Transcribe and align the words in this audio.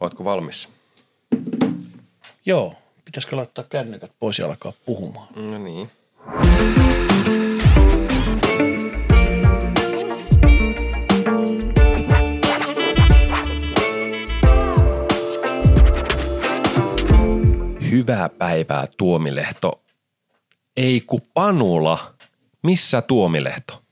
Oletko 0.00 0.24
valmis? 0.24 0.68
Joo, 2.46 2.74
pitäisikö 3.04 3.36
laittaa 3.36 3.64
kännykät 3.64 4.10
pois 4.18 4.38
ja 4.38 4.46
alkaa 4.46 4.72
puhumaan? 4.86 5.28
No 5.34 5.58
niin. 5.58 5.90
Hyvää 17.90 18.28
päivää 18.28 18.86
Tuomilehto. 18.96 19.82
Ei 20.76 21.00
ku 21.00 21.20
Panula. 21.34 22.14
Missä 22.62 23.02
Tuomilehto? 23.02 23.82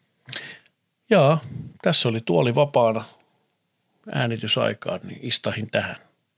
Jaa, 1.11 1.41
tässä 1.83 2.09
oli 2.09 2.21
tuoli 2.25 2.55
vapaana 2.55 3.05
äänitysaikaan, 4.13 5.01
niin 5.03 5.19
istahin 5.23 5.71
tähän. 5.71 5.97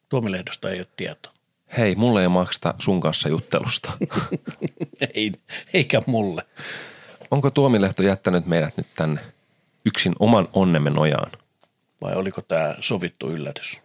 Tuomilehdosta 0.09 0.71
ei 0.71 0.79
ole 0.79 0.87
tietoa. 0.97 1.33
Hei, 1.79 1.95
mulle 1.95 2.23
ei 2.23 2.29
makseta 2.29 2.75
sun 2.79 3.01
kanssa 3.01 3.29
juttelusta. 3.29 3.93
ei, 5.15 5.33
eikä 5.75 6.03
mulle. 6.07 6.43
Onko 7.31 7.51
Tuomilehto 7.51 8.03
jättänyt 8.03 8.47
meidät 8.47 8.77
nyt 8.77 8.87
tänne 8.97 9.21
yksin 9.85 10.13
oman 10.19 10.49
onnemme 10.53 10.91
nojaan? 10.91 11.33
Vai 12.01 12.15
oliko 12.15 12.43
tämä 12.43 12.75
sovittu 12.81 13.31
yllätys? 13.31 13.81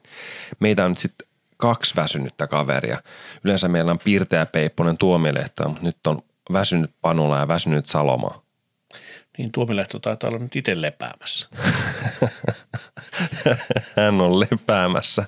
Meitä 0.59 0.85
on 0.85 0.91
nyt 0.91 0.99
sitten 0.99 1.27
kaksi 1.57 1.95
väsynyttä 1.95 2.47
kaveria. 2.47 3.01
Yleensä 3.43 3.67
meillä 3.67 3.91
on 3.91 3.99
piirteä 4.03 4.45
Peipponen 4.45 4.97
Tuomilehto, 4.97 5.69
mutta 5.69 5.83
nyt 5.83 6.07
on 6.07 6.21
väsynyt 6.53 6.91
Panula 7.01 7.39
ja 7.39 7.47
väsynyt 7.47 7.85
Saloma. 7.85 8.41
Niin 9.41 9.51
Tuomilehto 9.51 9.99
taitaa 9.99 10.29
olla 10.29 10.39
nyt 10.39 10.55
itse 10.55 10.81
lepäämässä. 10.81 11.47
Hän 13.95 14.21
on 14.21 14.39
lepäämässä. 14.39 15.25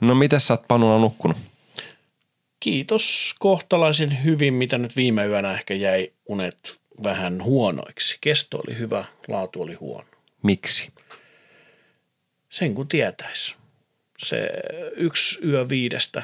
No 0.00 0.14
miten 0.14 0.40
sä 0.40 0.54
oot 0.54 0.68
Panula 0.68 0.98
nukkunut? 0.98 1.36
Kiitos 2.60 3.34
kohtalaisen 3.38 4.24
hyvin, 4.24 4.54
mitä 4.54 4.78
nyt 4.78 4.96
viime 4.96 5.26
yönä 5.26 5.52
ehkä 5.52 5.74
jäi 5.74 6.12
unet 6.28 6.80
vähän 7.02 7.42
huonoiksi. 7.44 8.18
Kesto 8.20 8.62
oli 8.66 8.78
hyvä, 8.78 9.04
laatu 9.28 9.62
oli 9.62 9.74
huono. 9.74 10.08
Miksi? 10.42 10.92
Sen 12.50 12.74
kun 12.74 12.88
tietäisi. 12.88 13.56
Se 14.18 14.48
yksi 14.96 15.38
yö 15.46 15.68
viidestä 15.68 16.22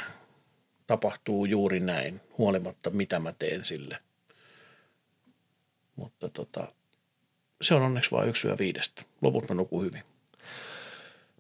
tapahtuu 0.87 1.45
juuri 1.45 1.81
näin, 1.81 2.21
huolimatta 2.39 2.91
mitä 2.91 3.19
mä 3.19 3.33
teen 3.33 3.65
sille. 3.65 3.99
Mutta 5.97 6.29
tota, 6.29 6.73
se 7.63 7.75
on 7.75 7.83
onneksi 7.83 8.11
vain 8.11 8.29
yksi 8.29 8.49
yö 8.49 8.57
viidestä. 8.59 9.03
Loput 9.23 9.49
mä 9.49 9.55
nukun 9.55 9.85
hyvin. 9.85 10.03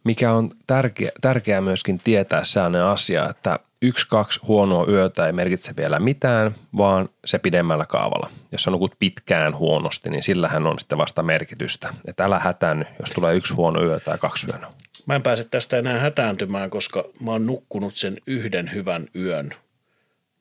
Mikä 0.04 0.32
on 0.32 0.50
tärkeä, 0.66 1.10
tärkeää 1.20 1.60
myöskin 1.60 2.00
tietää 2.04 2.44
sellainen 2.44 2.82
asia, 2.82 3.28
että 3.28 3.58
yksi, 3.82 4.06
kaksi 4.08 4.40
huonoa 4.42 4.86
yötä 4.88 5.26
ei 5.26 5.32
merkitse 5.32 5.76
vielä 5.76 5.98
mitään, 5.98 6.54
vaan 6.76 7.08
se 7.24 7.38
pidemmällä 7.38 7.86
kaavalla. 7.86 8.30
Jos 8.52 8.62
sä 8.62 8.70
nukut 8.70 8.94
pitkään 8.98 9.56
huonosti, 9.56 10.10
niin 10.10 10.22
sillähän 10.22 10.66
on 10.66 10.78
sitten 10.78 10.98
vasta 10.98 11.22
merkitystä. 11.22 11.94
Että 12.04 12.24
älä 12.24 12.38
hätäänny, 12.38 12.84
jos 13.00 13.10
tulee 13.10 13.34
yksi 13.34 13.54
huono 13.54 13.82
yö 13.82 14.00
tai 14.00 14.18
kaksi 14.18 14.46
yönä. 14.46 14.66
Mä 15.06 15.14
en 15.14 15.22
pääse 15.22 15.44
tästä 15.44 15.78
enää 15.78 15.98
hätääntymään, 15.98 16.70
koska 16.70 17.04
mä 17.20 17.30
oon 17.30 17.46
nukkunut 17.46 17.96
sen 17.96 18.16
yhden 18.26 18.72
hyvän 18.74 19.06
yön, 19.14 19.50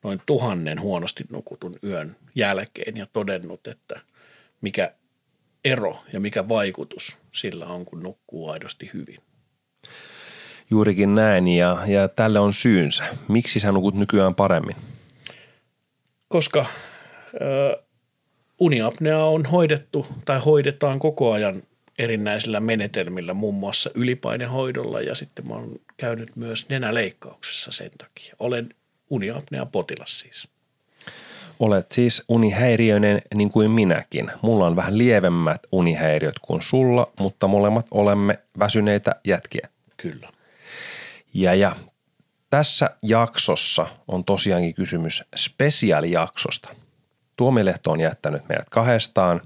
noin 0.02 0.22
tuhannen 0.26 0.80
huonosti 0.80 1.24
nukutun 1.30 1.76
yön 1.84 2.16
jälkeen 2.34 2.96
ja 2.96 3.06
todennut, 3.12 3.66
että 3.66 4.00
mikä 4.60 4.92
ero 5.64 5.96
ja 6.12 6.20
mikä 6.20 6.48
vaikutus 6.48 7.18
sillä 7.32 7.66
on, 7.66 7.84
kun 7.84 8.02
nukkuu 8.02 8.48
aidosti 8.48 8.90
hyvin. 8.94 9.18
Juurikin 10.70 11.14
näin 11.14 11.48
ja, 11.48 11.78
ja 11.86 12.08
tälle 12.08 12.38
on 12.38 12.54
syynsä. 12.54 13.04
Miksi 13.28 13.60
sä 13.60 13.72
nukut 13.72 13.94
nykyään 13.94 14.34
paremmin? 14.34 14.76
Koska 16.28 16.66
ö, 17.40 17.82
uniapnea 18.60 19.24
on 19.24 19.46
hoidettu 19.46 20.06
tai 20.24 20.38
hoidetaan 20.38 20.98
koko 20.98 21.32
ajan 21.32 21.62
erinäisillä 21.98 22.60
menetelmillä, 22.60 23.34
muun 23.34 23.54
muassa 23.54 23.90
ylipainehoidolla 23.94 25.00
ja 25.00 25.14
sitten 25.14 25.48
mä 25.48 25.54
oon 25.54 25.76
käynyt 25.96 26.36
myös 26.36 26.68
nenäleikkauksessa 26.68 27.72
sen 27.72 27.90
takia. 27.98 28.34
Olen 28.38 28.74
uniapnea 29.10 29.66
potilas 29.66 30.20
siis. 30.20 30.48
Olet 31.60 31.90
siis 31.90 32.24
unihäiriöinen 32.28 33.22
niin 33.34 33.50
kuin 33.50 33.70
minäkin. 33.70 34.30
Mulla 34.42 34.66
on 34.66 34.76
vähän 34.76 34.98
lievemmät 34.98 35.60
unihäiriöt 35.72 36.38
kuin 36.38 36.62
sulla, 36.62 37.12
mutta 37.18 37.48
molemmat 37.48 37.86
olemme 37.90 38.38
väsyneitä 38.58 39.14
jätkiä. 39.24 39.68
Kyllä. 39.96 40.28
Ja, 41.34 41.54
ja 41.54 41.76
tässä 42.50 42.90
jaksossa 43.02 43.86
on 44.08 44.24
tosiaankin 44.24 44.74
kysymys 44.74 45.24
spesiaalijaksosta. 45.36 46.68
Tuomilehto 47.36 47.90
on 47.90 48.00
jättänyt 48.00 48.48
meidät 48.48 48.68
kahdestaan, 48.70 49.40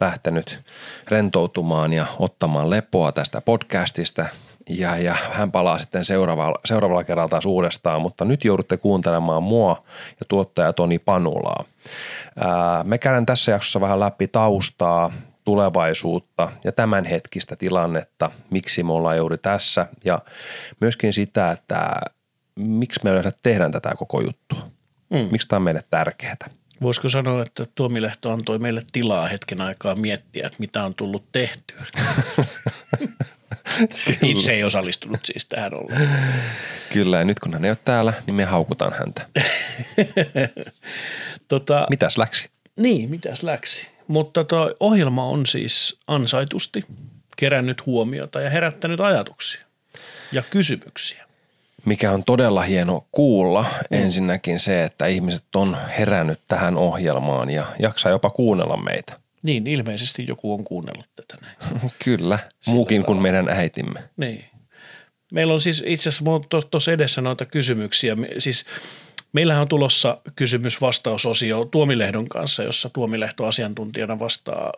lähtenyt 0.00 0.60
rentoutumaan 1.08 1.92
ja 1.92 2.06
ottamaan 2.18 2.70
lepoa 2.70 3.12
tästä 3.12 3.40
podcastista 3.40 4.26
ja, 4.68 4.96
ja 4.96 5.16
hän 5.32 5.52
palaa 5.52 5.78
sitten 5.78 6.04
seuraavalla, 6.04 6.60
seuraavalla 6.64 7.04
kerralla 7.04 7.28
taas 7.28 7.46
uudestaan, 7.46 8.02
mutta 8.02 8.24
nyt 8.24 8.44
joudutte 8.44 8.76
kuuntelemaan 8.76 9.42
mua 9.42 9.82
ja 10.20 10.26
tuottaja 10.28 10.72
Toni 10.72 10.98
Panulaa. 10.98 11.64
Ää, 12.40 12.84
me 12.84 12.98
käydään 12.98 13.26
tässä 13.26 13.50
jaksossa 13.50 13.80
vähän 13.80 14.00
läpi 14.00 14.28
taustaa, 14.28 15.12
tulevaisuutta 15.44 16.52
ja 16.64 16.72
tämänhetkistä 16.72 17.56
tilannetta, 17.56 18.30
miksi 18.50 18.82
me 18.82 18.92
ollaan 18.92 19.16
juuri 19.16 19.38
tässä 19.38 19.86
ja 20.04 20.18
myöskin 20.80 21.12
sitä, 21.12 21.52
että 21.52 21.90
miksi 22.56 23.00
me 23.04 23.10
yleensä 23.10 23.32
tehdään 23.42 23.72
tätä 23.72 23.94
koko 23.98 24.20
juttua. 24.20 24.62
Mm. 25.10 25.28
Miksi 25.30 25.48
tämä 25.48 25.58
on 25.58 25.62
meille 25.62 25.82
tärkeää. 25.90 26.36
Voisiko 26.82 27.08
sanoa, 27.08 27.42
että 27.42 27.64
Tuomilehto 27.74 28.30
antoi 28.30 28.58
meille 28.58 28.82
tilaa 28.92 29.26
hetken 29.28 29.60
aikaa 29.60 29.94
miettiä, 29.94 30.46
että 30.46 30.58
mitä 30.58 30.84
on 30.84 30.94
tullut 30.94 31.24
tehtyä? 31.32 31.84
Itse 34.22 34.52
ei 34.52 34.64
osallistunut 34.64 35.20
siis 35.24 35.44
tähän 35.46 35.74
ollenkaan. 35.74 36.32
Kyllä, 36.92 37.18
ja 37.18 37.24
nyt 37.24 37.40
kun 37.40 37.52
hän 37.52 37.64
ei 37.64 37.70
ole 37.70 37.78
täällä, 37.84 38.12
niin 38.26 38.34
me 38.34 38.44
haukutaan 38.44 38.92
häntä. 38.98 39.26
tota, 41.48 41.86
Mitäs 41.90 42.18
läksi? 42.18 42.48
Niin, 42.76 43.10
mitäs 43.10 43.42
läksi? 43.42 43.88
Mutta 44.06 44.44
tuo 44.44 44.74
ohjelma 44.80 45.24
on 45.24 45.46
siis 45.46 45.98
ansaitusti 46.06 46.82
kerännyt 47.36 47.86
huomiota 47.86 48.40
ja 48.40 48.50
herättänyt 48.50 49.00
ajatuksia 49.00 49.60
ja 50.32 50.42
kysymyksiä. 50.42 51.27
Mikä 51.84 52.12
on 52.12 52.24
todella 52.24 52.62
hieno 52.62 53.06
kuulla 53.12 53.62
mm. 53.62 53.98
ensinnäkin 53.98 54.60
se, 54.60 54.84
että 54.84 55.06
ihmiset 55.06 55.56
on 55.56 55.76
herännyt 55.98 56.40
tähän 56.48 56.76
ohjelmaan 56.76 57.50
ja 57.50 57.66
jaksaa 57.78 58.12
jopa 58.12 58.30
kuunnella 58.30 58.76
meitä. 58.76 59.20
Niin, 59.42 59.66
ilmeisesti 59.66 60.24
joku 60.28 60.52
on 60.52 60.64
kuunnellut 60.64 61.06
tätä 61.16 61.38
näin. 61.42 61.80
Kyllä, 62.04 62.38
Sillä 62.60 62.74
muukin 62.74 63.04
kuin 63.04 63.22
meidän 63.22 63.48
äitimme. 63.48 64.02
Niin. 64.16 64.44
Meillä 65.32 65.52
on 65.52 65.60
siis 65.60 65.82
itse 65.86 66.08
asiassa 66.08 66.60
tuossa 66.70 66.92
edessä 66.92 67.20
noita 67.20 67.44
kysymyksiä. 67.46 68.16
Siis 68.38 68.64
meillähän 69.32 69.62
on 69.62 69.68
tulossa 69.68 70.18
kysymys-vastausosio 70.36 71.64
Tuomilehdon 71.64 72.28
kanssa, 72.28 72.62
jossa 72.62 72.90
Tuomilehto 72.90 73.44
asiantuntijana 73.44 74.18
vastaa 74.18 74.72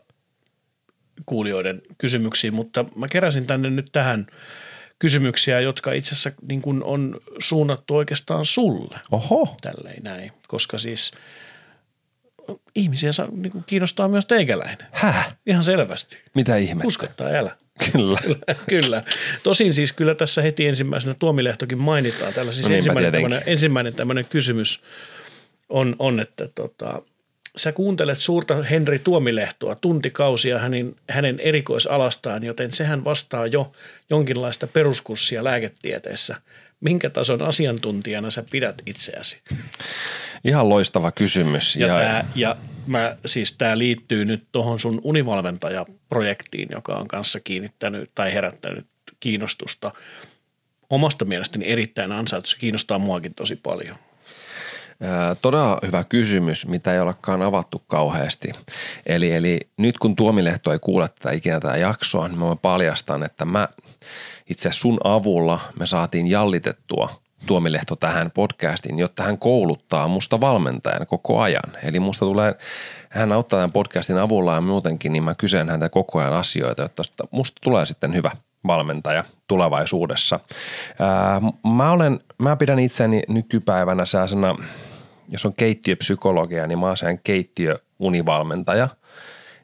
kuulijoiden 1.27 1.83
kysymyksiin, 1.99 2.55
mutta 2.55 2.85
mä 2.97 3.07
keräsin 3.09 3.47
tänne 3.47 3.71
nyt 3.71 3.89
tähän 3.93 4.27
kysymyksiä, 5.01 5.61
jotka 5.61 5.93
itse 5.93 6.13
asiassa 6.13 6.33
niin 6.49 6.63
kuin 6.63 6.85
on 6.85 7.21
suunnattu 7.39 7.97
oikeastaan 7.97 8.45
sulle. 8.45 8.99
Oho. 9.11 9.57
Tälleen 9.61 10.03
näin, 10.03 10.33
koska 10.49 10.79
siis– 10.79 11.11
ihmisiä 12.75 13.13
saa, 13.13 13.29
niin 13.33 13.53
kuin 13.53 13.65
kiinnostaa 13.67 14.09
myös 14.09 14.27
teikäläinen. 14.27 14.87
Häh? 14.93 15.37
Ihan 15.47 15.65
selvästi. 15.65 16.17
Mitä 16.35 16.57
ihmettä? 16.57 16.87
Uskottaa 16.87 17.31
elä. 17.31 17.57
Kyllä. 17.93 18.19
kyllä. 18.25 18.55
kyllä. 18.69 19.03
Tosin 19.43 19.75
siis 19.75 19.93
kyllä 19.93 20.15
tässä 20.15 20.43
heti 20.43 20.67
ensimmäisenä 20.67 21.15
Tuomilehtokin 21.15 21.83
mainitaan. 21.83 22.33
Täällä 22.33 22.53
siis 22.53 22.69
no 22.69 22.75
ensimmäinen, 22.75 23.13
tämmöinen, 23.13 23.43
ensimmäinen 23.47 23.95
tämmöinen 23.95 24.25
kysymys 24.25 24.83
on, 25.69 25.97
on 25.99 26.21
että 26.21 26.49
tota, 26.55 27.03
sä 27.57 27.73
kuuntelet 27.73 28.19
suurta 28.19 28.63
Henri 28.63 28.99
Tuomilehtoa 28.99 29.75
tuntikausia 29.75 30.59
hänen, 30.59 30.95
hänen 31.11 31.41
erikoisalastaan, 31.41 32.45
joten 32.45 32.73
sehän 32.73 33.05
vastaa 33.05 33.47
jo 33.47 33.73
jonkinlaista 34.11 34.67
peruskurssia 34.67 35.45
lääketieteessä. 35.45 36.37
Minkä 36.81 37.11
tason 37.11 37.43
asiantuntijana 37.43 38.31
sä 38.31 38.45
pidät 38.51 38.83
itseäsi? 38.87 39.39
Ihan 40.45 40.69
loistava 40.69 41.13
kysymys. 41.13 41.77
Ja, 41.77 41.87
ja, 41.87 41.95
tää, 41.95 42.31
ja 42.35 42.57
mä, 42.87 43.17
siis 43.27 43.53
tämä 43.53 43.79
liittyy 43.79 44.25
nyt 44.25 44.45
tuohon 44.53 44.81
sun 44.81 45.01
univalmentajaprojektiin, 45.05 46.69
joka 46.73 46.95
on 46.95 47.09
kanssa 47.09 47.41
kiinnittänyt 47.41 48.11
tai 48.15 48.35
herättänyt 48.35 48.87
kiinnostusta. 49.21 49.93
Omasta 50.91 51.25
mielestäni 51.25 51.67
erittäin 51.67 52.13
ansaittu. 52.13 52.51
Se 52.51 52.57
kiinnostaa 52.59 52.99
muakin 52.99 53.35
tosi 53.35 53.57
paljon. 53.57 53.97
Todella 55.43 55.79
hyvä 55.87 56.05
kysymys, 56.05 56.67
mitä 56.67 56.95
ei 56.95 57.01
olekaan 57.01 57.43
avattu 57.43 57.83
kauheasti. 57.87 58.53
Eli, 59.07 59.33
eli 59.33 59.61
nyt 59.77 59.99
kun 59.99 60.17
Tuomilehto 60.17 60.73
ei 60.73 60.79
kuule 60.79 61.09
tätä 61.09 61.31
ikinä 61.31 61.61
tätä 61.61 61.77
jaksoa, 61.77 62.29
niin 62.29 62.39
mä 62.39 62.57
paljastan, 62.63 63.23
että 63.23 63.45
mä 63.45 63.69
itse 64.51 64.73
sun 64.73 65.01
avulla 65.05 65.61
me 65.79 65.87
saatiin 65.87 66.27
jallitettua 66.27 67.21
Tuomilehto 67.47 67.97
tähän 67.97 68.31
podcastiin, 68.31 68.99
jotta 68.99 69.23
hän 69.23 69.39
kouluttaa 69.39 70.09
musta 70.09 70.41
valmentajan 70.41 71.07
koko 71.07 71.41
ajan. 71.41 71.77
Eli 71.83 72.01
musta 72.01 72.25
tulee, 72.25 72.55
hän 73.11 73.33
auttaa 73.33 73.59
tämän 73.59 73.73
podcastin 73.73 74.19
avulla 74.19 74.55
ja 74.55 74.61
muutenkin, 74.61 75.13
niin 75.13 75.23
mä 75.23 75.35
kysyn 75.35 75.69
häntä 75.69 75.89
koko 75.89 76.19
ajan 76.19 76.33
asioita, 76.33 76.83
jotta 76.83 77.03
musta 77.31 77.59
tulee 77.61 77.87
sitten 77.87 78.15
hyvä 78.15 78.31
valmentaja 78.67 79.25
tulevaisuudessa. 79.49 80.41
Ää, 80.99 81.41
mä, 81.77 81.91
olen, 81.91 82.21
mä 82.39 82.57
pidän 82.57 82.79
itseni 82.79 83.23
nykypäivänä 83.29 84.05
sellaisena, 84.05 84.57
jos 85.31 85.47
on 85.47 85.55
keittiöpsykologia, 85.55 86.67
niin 86.67 86.79
mä 86.79 86.87
oon 86.87 86.97
sen 86.97 87.21
keittiöunivalmentaja. 87.25 88.89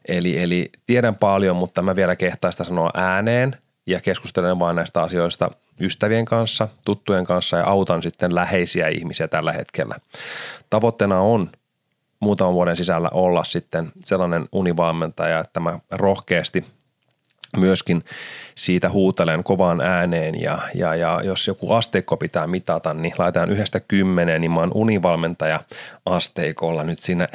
Eli, 0.08 0.42
eli 0.42 0.70
tiedän 0.86 1.14
paljon, 1.14 1.56
mutta 1.56 1.82
mä 1.82 1.96
vielä 1.96 2.16
kehtaista 2.16 2.64
sanoa 2.64 2.90
ääneen 2.94 3.56
ja 3.86 4.00
keskustelen 4.00 4.58
vain 4.58 4.76
näistä 4.76 5.02
asioista 5.02 5.50
ystävien 5.80 6.24
kanssa, 6.24 6.68
tuttujen 6.84 7.24
kanssa 7.24 7.56
ja 7.56 7.66
autan 7.66 8.02
sitten 8.02 8.34
läheisiä 8.34 8.88
ihmisiä 8.88 9.28
tällä 9.28 9.52
hetkellä. 9.52 9.94
Tavoitteena 10.70 11.20
on 11.20 11.50
muutaman 12.20 12.54
vuoden 12.54 12.76
sisällä 12.76 13.08
olla 13.12 13.44
sitten 13.44 13.92
sellainen 14.04 14.48
univalmentaja, 14.52 15.40
että 15.40 15.60
mä 15.60 15.78
rohkeasti 15.90 16.64
myöskin 17.56 18.04
siitä 18.54 18.88
huutelen 18.88 19.44
kovaan 19.44 19.80
ääneen 19.80 20.40
ja, 20.40 20.58
ja, 20.74 20.94
ja 20.94 21.20
jos 21.24 21.46
joku 21.46 21.72
asteikko 21.72 22.16
pitää 22.16 22.46
mitata, 22.46 22.94
niin 22.94 23.14
laitetaan 23.18 23.50
yhdestä 23.50 23.80
kymmeneen, 23.80 24.40
niin 24.40 24.50
mä 24.50 24.60
oon 24.60 24.72
univalmentaja 24.74 25.60
asteikolla 26.06 26.84
nyt 26.84 26.98
siinä 26.98 27.28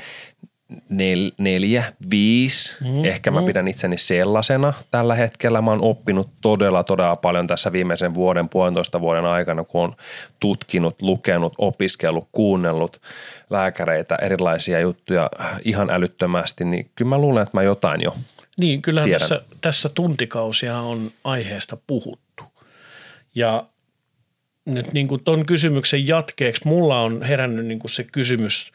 nel, 0.89 1.31
neljä, 1.37 1.83
viisi. 2.11 2.75
Mm, 2.83 3.05
Ehkä 3.05 3.31
mä 3.31 3.39
mm. 3.39 3.45
pidän 3.45 3.67
itseni 3.67 3.97
sellaisena 3.97 4.73
tällä 4.91 5.15
hetkellä. 5.15 5.61
Mä 5.61 5.71
oon 5.71 5.81
oppinut 5.81 6.29
todella, 6.41 6.83
todella 6.83 7.15
paljon 7.15 7.47
tässä 7.47 7.71
viimeisen 7.71 8.13
vuoden, 8.13 8.49
puolentoista 8.49 9.01
vuoden 9.01 9.25
aikana, 9.25 9.63
kun 9.63 9.83
on 9.83 9.95
tutkinut, 10.39 11.01
lukenut, 11.01 11.53
opiskellut, 11.57 12.27
kuunnellut 12.31 13.01
lääkäreitä, 13.49 14.15
erilaisia 14.15 14.79
juttuja 14.79 15.29
ihan 15.65 15.89
älyttömästi, 15.89 16.65
niin 16.65 16.91
kyllä 16.95 17.09
mä 17.09 17.17
luulen, 17.17 17.43
että 17.43 17.57
mä 17.57 17.63
jotain 17.63 18.01
jo 18.01 18.15
Niin, 18.59 18.81
kyllähän 18.81 19.12
tässä, 19.12 19.42
tässä 19.62 19.89
tuntikausia 19.89 20.80
on 20.80 21.12
aiheesta 21.24 21.77
puhuttu. 21.88 22.44
Ja 23.36 23.68
nyt 24.65 24.94
niin 24.94 25.07
kuin 25.07 25.24
ton 25.24 25.45
kysymyksen 25.45 26.07
jatkeeksi 26.07 26.68
mulla 26.68 27.01
on 27.01 27.21
herännyt 27.24 27.65
niin 27.65 27.80
kuin 27.80 27.92
se 27.92 28.03
kysymys 28.03 28.71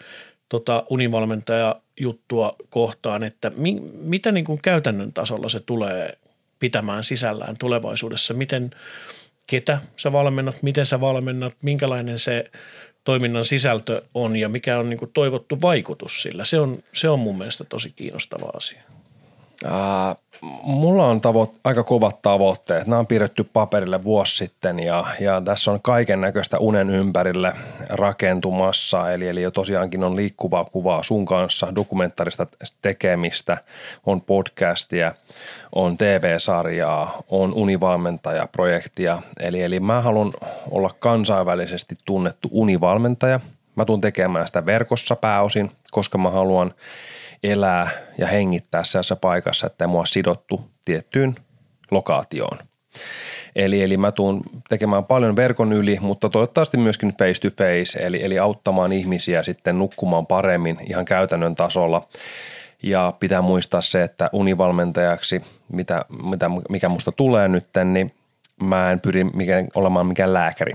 tota 0.49 0.84
univalmentaja 0.90 1.81
juttua 2.00 2.52
kohtaan, 2.69 3.23
että 3.23 3.50
mi, 3.56 3.81
mitä 3.93 4.32
niin 4.32 4.44
kuin 4.44 4.62
käytännön 4.62 5.12
tasolla 5.12 5.49
se 5.49 5.61
tulee 5.61 6.19
pitämään 6.58 7.05
sisällään 7.05 7.56
tulevaisuudessa, 7.58 8.34
miten, 8.34 8.70
ketä 9.46 9.81
sä 9.96 10.12
valmennat, 10.12 10.62
miten 10.62 10.87
sä 10.87 11.00
valmennat, 11.00 11.55
minkälainen 11.62 12.19
se 12.19 12.50
toiminnan 13.05 13.44
sisältö 13.44 14.02
on 14.14 14.37
ja 14.37 14.49
mikä 14.49 14.79
on 14.79 14.90
niin 14.90 14.99
kuin 14.99 15.11
toivottu 15.14 15.61
vaikutus 15.61 16.22
sillä. 16.22 16.44
Se 16.44 16.61
on, 16.61 16.79
se 16.93 17.08
on 17.08 17.19
mun 17.19 17.38
mielestä 17.38 17.64
tosi 17.64 17.90
kiinnostava 17.90 18.50
asia. 18.55 18.82
Ää, 19.70 20.16
mulla 20.62 21.06
on 21.06 21.20
tavo- 21.20 21.54
aika 21.64 21.84
kovat 21.84 22.22
tavoitteet. 22.22 22.86
Nämä 22.86 22.98
on 22.98 23.06
piirretty 23.06 23.44
paperille 23.44 24.04
vuosi 24.04 24.36
sitten 24.36 24.78
ja, 24.78 25.04
ja 25.20 25.42
tässä 25.44 25.70
on 25.70 25.82
kaiken 25.82 26.20
näköistä 26.20 26.58
unen 26.58 26.90
ympärille 26.90 27.52
rakentumassa. 27.88 29.12
Eli, 29.12 29.28
eli 29.28 29.42
jo 29.42 29.50
tosiaankin 29.50 30.04
on 30.04 30.16
liikkuvaa 30.16 30.64
kuvaa 30.64 31.02
sun 31.02 31.24
kanssa, 31.24 31.74
dokumentaarista 31.74 32.46
tekemistä, 32.82 33.56
on 34.06 34.20
podcastia, 34.20 35.12
on 35.74 35.98
TV-sarjaa, 35.98 37.22
on 37.28 37.54
univalmentajaprojektia. 37.54 39.22
Eli, 39.40 39.62
eli 39.62 39.80
mä 39.80 40.00
haluan 40.00 40.32
olla 40.70 40.90
kansainvälisesti 40.98 41.94
tunnettu 42.04 42.48
univalmentaja. 42.52 43.40
Mä 43.76 43.84
tuun 43.84 44.00
tekemään 44.00 44.46
sitä 44.46 44.66
verkossa 44.66 45.16
pääosin, 45.16 45.70
koska 45.90 46.19
mä 46.19 46.30
haluan– 46.30 46.74
elää 47.42 47.90
ja 48.18 48.26
hengittää 48.26 48.84
sellaisessa 48.84 49.16
paikassa, 49.16 49.66
että 49.66 49.86
mua 49.86 50.06
sidottu 50.06 50.70
tiettyyn 50.84 51.36
lokaatioon. 51.90 52.58
Eli, 53.56 53.82
eli 53.82 53.96
mä 53.96 54.12
tuun 54.12 54.42
tekemään 54.68 55.04
paljon 55.04 55.36
verkon 55.36 55.72
yli, 55.72 55.98
mutta 56.00 56.28
toivottavasti 56.28 56.76
myöskin 56.76 57.14
face 57.18 57.40
to 57.40 57.48
face, 57.48 57.98
eli, 57.98 58.24
eli 58.24 58.38
auttamaan 58.38 58.92
ihmisiä 58.92 59.42
sitten 59.42 59.78
nukkumaan 59.78 60.26
paremmin 60.26 60.78
ihan 60.88 61.04
käytännön 61.04 61.54
tasolla. 61.54 62.08
Ja 62.82 63.12
pitää 63.20 63.42
muistaa 63.42 63.80
se, 63.80 64.02
että 64.02 64.30
univalmentajaksi, 64.32 65.42
mitä, 65.72 66.04
mitä, 66.22 66.50
mikä 66.68 66.88
musta 66.88 67.12
tulee 67.12 67.48
nyt, 67.48 67.66
niin 67.84 68.14
mä 68.62 68.92
en 68.92 69.00
pyri 69.00 69.24
mikään, 69.24 69.68
olemaan 69.74 70.06
mikään 70.06 70.34
lääkäri. 70.34 70.72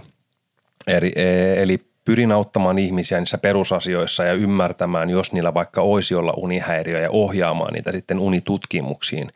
Eli, 0.87 1.11
eli 1.55 1.90
pyrin 2.06 2.31
auttamaan 2.31 2.80
ihmisiä 2.80 3.19
niissä 3.19 3.38
perusasioissa 3.38 4.24
ja 4.24 4.33
ymmärtämään, 4.33 5.09
jos 5.09 5.33
niillä 5.33 5.53
vaikka 5.53 5.81
olisi 5.81 6.15
olla 6.15 6.33
unihäiriö 6.38 7.00
ja 7.00 7.09
ohjaamaan 7.09 7.74
niitä 7.74 7.92
sitten 7.92 8.19
unitutkimuksiin. 8.19 9.31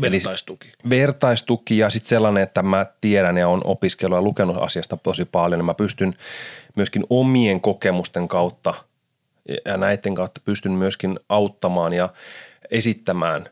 Vertaistuki. 0.00 0.68
Eli 0.68 0.90
vertaistuki 0.90 1.78
ja 1.78 1.90
sitten 1.90 2.08
sellainen, 2.08 2.42
että 2.42 2.62
mä 2.62 2.86
tiedän 3.00 3.36
ja 3.36 3.48
on 3.48 3.60
opiskellut 3.64 4.16
ja 4.16 4.22
lukenut 4.22 4.56
asiasta 4.60 4.96
tosi 4.96 5.24
paljon, 5.24 5.58
niin 5.58 5.66
mä 5.66 5.74
pystyn 5.74 6.14
myöskin 6.76 7.04
omien 7.10 7.60
kokemusten 7.60 8.28
kautta 8.28 8.74
ja 9.64 9.76
näiden 9.76 10.14
kautta 10.14 10.40
pystyn 10.44 10.72
myöskin 10.72 11.18
auttamaan 11.28 11.92
ja 11.92 12.08
esittämään 12.70 13.44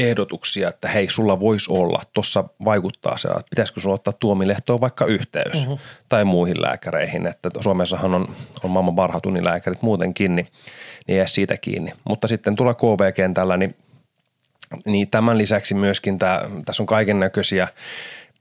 ehdotuksia, 0.00 0.68
että 0.68 0.88
hei, 0.88 1.10
sulla 1.10 1.40
voisi 1.40 1.72
olla, 1.72 2.02
tuossa 2.12 2.44
vaikuttaa 2.64 3.18
se, 3.18 3.28
että 3.28 3.50
pitäisikö 3.50 3.80
sulla 3.80 3.94
ottaa 3.94 4.14
tuomilehtoon 4.20 4.80
vaikka 4.80 5.04
yhteys 5.04 5.54
uh-huh. 5.54 5.80
tai 6.08 6.24
muihin 6.24 6.62
lääkäreihin, 6.62 7.26
että 7.26 7.50
Suomessahan 7.60 8.14
on, 8.14 8.34
on 8.64 8.70
maailman 8.70 8.96
parhaat 8.96 9.26
unilääkärit 9.26 9.82
muutenkin, 9.82 10.36
niin, 10.36 10.46
niin 11.06 11.16
jää 11.16 11.26
siitä 11.26 11.56
kiinni. 11.56 11.92
Mutta 12.04 12.28
sitten 12.28 12.56
tuolla 12.56 12.74
KV-kentällä, 12.74 13.56
niin, 13.56 13.76
niin 14.86 15.08
tämän 15.08 15.38
lisäksi 15.38 15.74
myöskin 15.74 16.18
tämä, 16.18 16.42
tässä 16.64 16.82
on 16.82 16.86
kaiken 16.86 17.20
näköisiä 17.20 17.68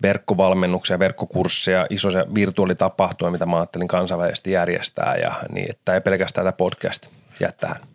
verkkovalmennuksia, 0.02 1.00
verkkokursseja, 1.00 1.88
isoja 1.90 2.26
virtuaalitapahtumia, 2.36 3.32
mitä 3.32 3.46
mä 3.46 3.58
ajattelin 3.58 3.88
kansainvälisesti 3.88 4.52
järjestää 4.52 5.16
ja 5.16 5.34
niin, 5.52 5.70
että 5.70 5.94
ei 5.94 6.02
pelkästään 6.02 6.46
tämä 6.46 6.52
podcast 6.52 7.08
jää 7.40 7.52
tähän 7.52 7.89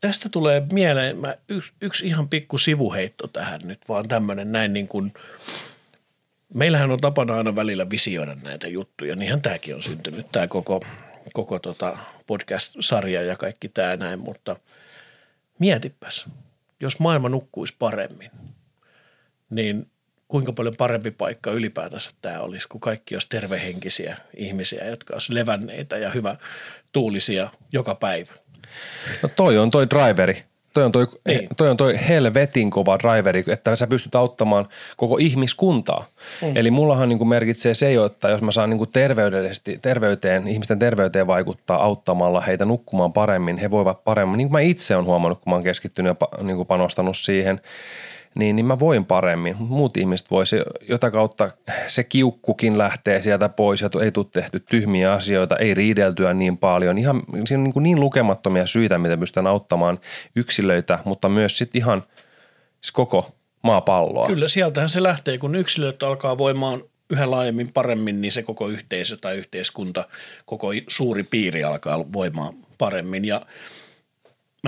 tästä 0.00 0.28
tulee 0.28 0.62
mieleen 0.72 1.18
mä, 1.18 1.36
yksi, 1.48 1.72
yksi 1.80 2.06
ihan 2.06 2.28
pikku 2.28 2.58
sivuheitto 2.58 3.26
tähän 3.26 3.60
nyt, 3.64 3.80
vaan 3.88 4.08
tämmöinen 4.08 4.52
näin 4.52 4.72
niin 4.72 4.88
kuin, 4.88 5.12
meillähän 6.54 6.90
on 6.90 7.00
tapana 7.00 7.36
aina 7.36 7.56
välillä 7.56 7.90
visioida 7.90 8.34
näitä 8.34 8.68
juttuja, 8.68 9.16
niinhän 9.16 9.42
tämäkin 9.42 9.74
on 9.74 9.82
syntynyt, 9.82 10.26
tämä 10.32 10.46
koko, 10.46 10.80
koko 11.32 11.58
tota 11.58 11.98
podcast-sarja 12.26 13.22
ja 13.22 13.36
kaikki 13.36 13.68
tämä 13.68 13.96
näin, 13.96 14.18
mutta 14.18 14.56
mietipäs, 15.58 16.26
jos 16.80 17.00
maailma 17.00 17.28
nukkuisi 17.28 17.74
paremmin, 17.78 18.30
niin 19.50 19.90
kuinka 20.28 20.52
paljon 20.52 20.76
parempi 20.76 21.10
paikka 21.10 21.50
ylipäätänsä 21.50 22.10
tämä 22.22 22.40
olisi, 22.40 22.68
kun 22.68 22.80
kaikki 22.80 23.14
olisi 23.14 23.28
tervehenkisiä 23.28 24.16
ihmisiä, 24.36 24.84
jotka 24.84 25.14
olisi 25.14 25.34
levänneitä 25.34 25.98
ja 25.98 26.10
hyvä 26.10 26.36
tuulisia 26.92 27.50
joka 27.72 27.94
päivä. 27.94 28.32
No 29.22 29.28
toi 29.36 29.58
on 29.58 29.70
toi 29.70 29.86
driveri. 29.90 30.42
Toi 30.74 30.84
on 30.84 30.92
toi, 30.92 31.06
niin. 31.26 31.48
toi 31.56 31.70
on 31.70 31.76
toi 31.76 31.98
helvetin 32.08 32.70
kova 32.70 32.98
driveri, 32.98 33.44
että 33.46 33.76
sä 33.76 33.86
pystyt 33.86 34.14
auttamaan 34.14 34.68
koko 34.96 35.16
ihmiskuntaa. 35.20 36.04
Mm. 36.42 36.56
Eli 36.56 36.70
mullahan 36.70 37.08
niin 37.08 37.18
kuin 37.18 37.28
merkitsee 37.28 37.74
se 37.74 37.92
jo, 37.92 38.04
että 38.04 38.28
jos 38.28 38.42
mä 38.42 38.52
saan 38.52 38.70
niin 38.70 38.78
kuin 38.78 38.90
terveydellisesti, 38.90 39.78
terveyteen, 39.82 40.48
ihmisten 40.48 40.78
terveyteen 40.78 41.26
vaikuttaa 41.26 41.82
auttamalla 41.82 42.40
heitä 42.40 42.64
nukkumaan 42.64 43.12
paremmin, 43.12 43.58
he 43.58 43.70
voivat 43.70 44.04
paremmin. 44.04 44.38
Niin 44.38 44.48
kuin 44.48 44.52
mä 44.52 44.60
itse 44.60 44.96
olen 44.96 45.06
huomannut, 45.06 45.38
kun 45.38 45.50
mä 45.50 45.54
oon 45.54 45.64
keskittynyt 45.64 46.16
ja 46.20 46.44
niin 46.44 46.56
kuin 46.56 46.66
panostanut 46.66 47.16
siihen– 47.16 47.60
niin, 48.34 48.56
niin 48.56 48.66
mä 48.66 48.78
voin 48.78 49.04
paremmin. 49.04 49.56
Muut 49.58 49.96
ihmiset 49.96 50.30
voisi, 50.30 50.56
jota 50.88 51.10
kautta 51.10 51.50
se 51.86 52.04
kiukkukin 52.04 52.78
lähtee 52.78 53.22
sieltä 53.22 53.48
pois 53.48 53.80
ja 53.80 53.90
ei 54.02 54.12
tule 54.12 54.26
tehty 54.32 54.60
tyhmiä 54.60 55.12
asioita, 55.12 55.56
ei 55.56 55.74
riideltyä 55.74 56.34
niin 56.34 56.58
paljon. 56.58 56.98
Ihan 56.98 57.22
siinä 57.46 57.60
on 57.60 57.64
niin, 57.64 57.82
niin 57.82 58.00
lukemattomia 58.00 58.66
syitä, 58.66 58.98
miten 58.98 59.20
pystytään 59.20 59.46
auttamaan 59.46 59.98
yksilöitä, 60.36 60.98
mutta 61.04 61.28
myös 61.28 61.58
sitten 61.58 61.80
ihan 61.80 62.04
siis 62.80 62.92
koko 62.92 63.30
maapalloa. 63.62 64.26
Kyllä, 64.26 64.48
sieltähän 64.48 64.88
se 64.88 65.02
lähtee, 65.02 65.38
kun 65.38 65.54
yksilöt 65.54 66.02
alkaa 66.02 66.38
voimaan 66.38 66.82
yhä 67.10 67.30
laajemmin 67.30 67.72
paremmin, 67.72 68.20
niin 68.20 68.32
se 68.32 68.42
koko 68.42 68.68
yhteisö 68.68 69.16
tai 69.16 69.36
yhteiskunta, 69.36 70.08
koko 70.46 70.68
suuri 70.88 71.22
piiri 71.22 71.64
alkaa 71.64 72.04
voimaan 72.12 72.54
paremmin. 72.78 73.24
Ja 73.24 73.40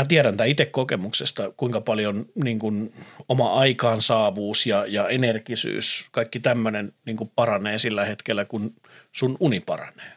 mä 0.01 0.05
tiedän 0.05 0.37
tämän 0.37 0.49
itse 0.49 0.67
kokemuksesta, 0.67 1.53
kuinka 1.57 1.81
paljon 1.81 2.27
niin 2.45 2.59
kuin, 2.59 2.93
oma 3.29 3.53
aikaansaavuus 3.53 4.67
ja, 4.67 4.85
ja 4.89 5.09
energisyys, 5.09 6.07
kaikki 6.11 6.41
tämmöinen 6.41 6.93
niin 7.07 7.17
kuin 7.17 7.33
paranee 7.37 7.79
sillä 7.79 8.05
hetkellä, 8.05 8.45
kun 8.45 8.75
sun 9.13 9.37
uni 9.41 9.61
paranee. 9.61 10.13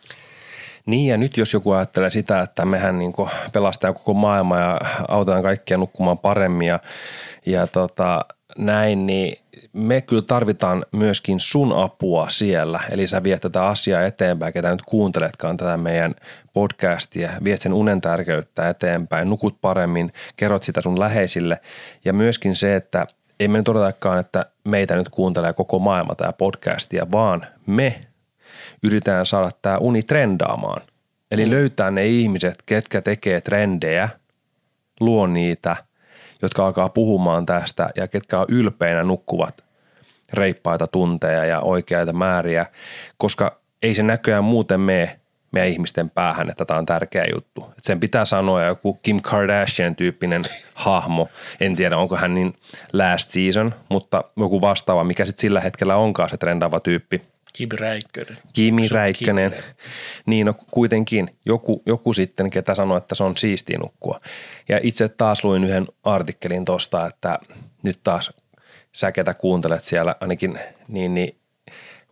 Niin 0.86 1.08
ja 1.08 1.18
nyt 1.18 1.38
jos 1.38 1.54
joku 1.54 1.72
ajattelee 1.72 2.12
sitä, 2.12 2.42
että 2.42 2.66
mehän 2.66 3.00
niin 3.00 3.14
pelastaa 3.54 3.94
koko 3.94 4.14
maailma 4.14 4.58
ja 4.58 4.80
autetaan 5.08 5.44
kaikkia 5.44 5.78
nukkumaan 5.78 6.18
paremmin 6.18 6.68
ja, 6.68 6.80
ja 7.46 7.68
tota, 7.68 8.26
näin, 8.58 9.06
niin 9.06 9.43
me 9.74 10.02
kyllä 10.02 10.22
tarvitaan 10.22 10.86
myöskin 10.92 11.40
sun 11.40 11.84
apua 11.84 12.30
siellä. 12.30 12.80
Eli 12.90 13.08
sä 13.08 13.24
viet 13.24 13.42
tätä 13.42 13.68
asiaa 13.68 14.04
eteenpäin, 14.04 14.54
ketä 14.54 14.72
nyt 14.72 14.82
kuunteletkaan 14.82 15.58
tätä 15.58 15.78
meidän 15.78 16.16
podcastia, 16.54 17.32
viet 17.44 17.62
sen 17.62 17.74
unen 17.74 18.02
tärkeyttä 18.02 18.70
eteenpäin, 18.70 19.30
nukut 19.30 19.62
paremmin, 19.62 20.14
kerrot 20.38 20.64
sitä 20.64 20.82
sun 20.82 21.00
läheisille. 21.00 21.60
Ja 22.06 22.14
myöskin 22.14 22.56
se, 22.56 22.76
että 22.76 23.08
ei 23.40 23.48
me 23.48 23.58
nyt 23.58 23.68
odotetakaan, 23.68 24.20
että 24.20 24.46
meitä 24.64 24.96
nyt 24.96 25.10
kuuntelee 25.10 25.54
koko 25.54 25.80
maailma 25.80 26.16
tämä 26.16 26.34
podcastia, 26.34 27.12
vaan 27.12 27.46
me 27.66 28.02
yritetään 28.84 29.26
saada 29.26 29.50
tämä 29.62 29.78
uni 29.78 30.04
trendaamaan. 30.04 30.82
Eli 31.32 31.46
mm. 31.46 31.52
löytää 31.52 31.92
ne 31.92 32.06
ihmiset, 32.06 32.64
ketkä 32.66 33.02
tekee 33.02 33.42
trendejä, 33.42 34.10
luo 35.00 35.28
niitä, 35.28 35.76
jotka 36.46 36.66
alkaa 36.66 36.90
puhumaan 36.90 37.46
tästä 37.46 37.90
ja 37.96 38.08
ketkä 38.08 38.40
on 38.40 38.46
ylpeinä 38.50 39.04
nukkuvat 39.04 39.64
reippaita 40.34 40.88
tunteja 40.88 41.46
ja 41.46 41.60
oikeita 41.62 42.14
määriä, 42.14 42.66
koska 43.18 43.60
ei 43.82 43.96
se 43.96 44.04
näköjään 44.04 44.44
muuten 44.44 44.80
mene 44.80 45.20
meidän 45.52 45.70
ihmisten 45.70 46.10
päähän, 46.10 46.50
että 46.50 46.66
tämä 46.66 46.78
on 46.78 46.86
tärkeä 46.86 47.26
juttu. 47.34 47.66
Et 47.78 47.84
sen 47.84 48.00
pitää 48.00 48.26
sanoa 48.26 48.64
joku 48.64 48.94
Kim 48.94 49.22
Kardashian-tyyppinen 49.22 50.42
hahmo. 50.74 51.30
En 51.60 51.76
tiedä, 51.76 51.98
onko 51.98 52.16
hän 52.16 52.34
niin 52.34 52.54
last 52.94 53.30
season, 53.30 53.76
mutta 53.90 54.24
joku 54.38 54.62
vastaava, 54.62 55.04
mikä 55.04 55.26
sitten 55.26 55.42
sillä 55.42 55.62
hetkellä 55.62 55.96
onkaan 55.96 56.30
se 56.30 56.38
trendaava 56.38 56.80
tyyppi. 56.80 57.22
Kimi 57.54 57.76
Räikkönen. 57.80 58.38
Kimi 58.54 58.88
Räikkönen. 58.88 59.56
Niin 60.26 60.46
no 60.46 60.54
kuitenkin 60.72 61.30
joku, 61.46 61.84
joku 61.86 62.14
sitten, 62.14 62.50
ketä 62.50 62.76
sanoi, 62.76 62.98
että 62.98 63.16
se 63.16 63.24
on 63.24 63.38
siistiä 63.38 63.78
nukkua. 63.78 64.20
Ja 64.70 64.80
itse 64.84 65.10
taas 65.10 65.44
luin 65.44 65.64
yhden 65.64 65.88
artikkelin 66.04 66.66
tosta, 66.66 67.08
että 67.08 67.40
nyt 67.84 68.00
taas 68.04 68.34
sä 68.92 69.12
ketä 69.12 69.34
kuuntelet 69.34 69.84
siellä 69.84 70.16
ainakin, 70.20 70.60
niin, 70.88 71.14
niin 71.14 71.38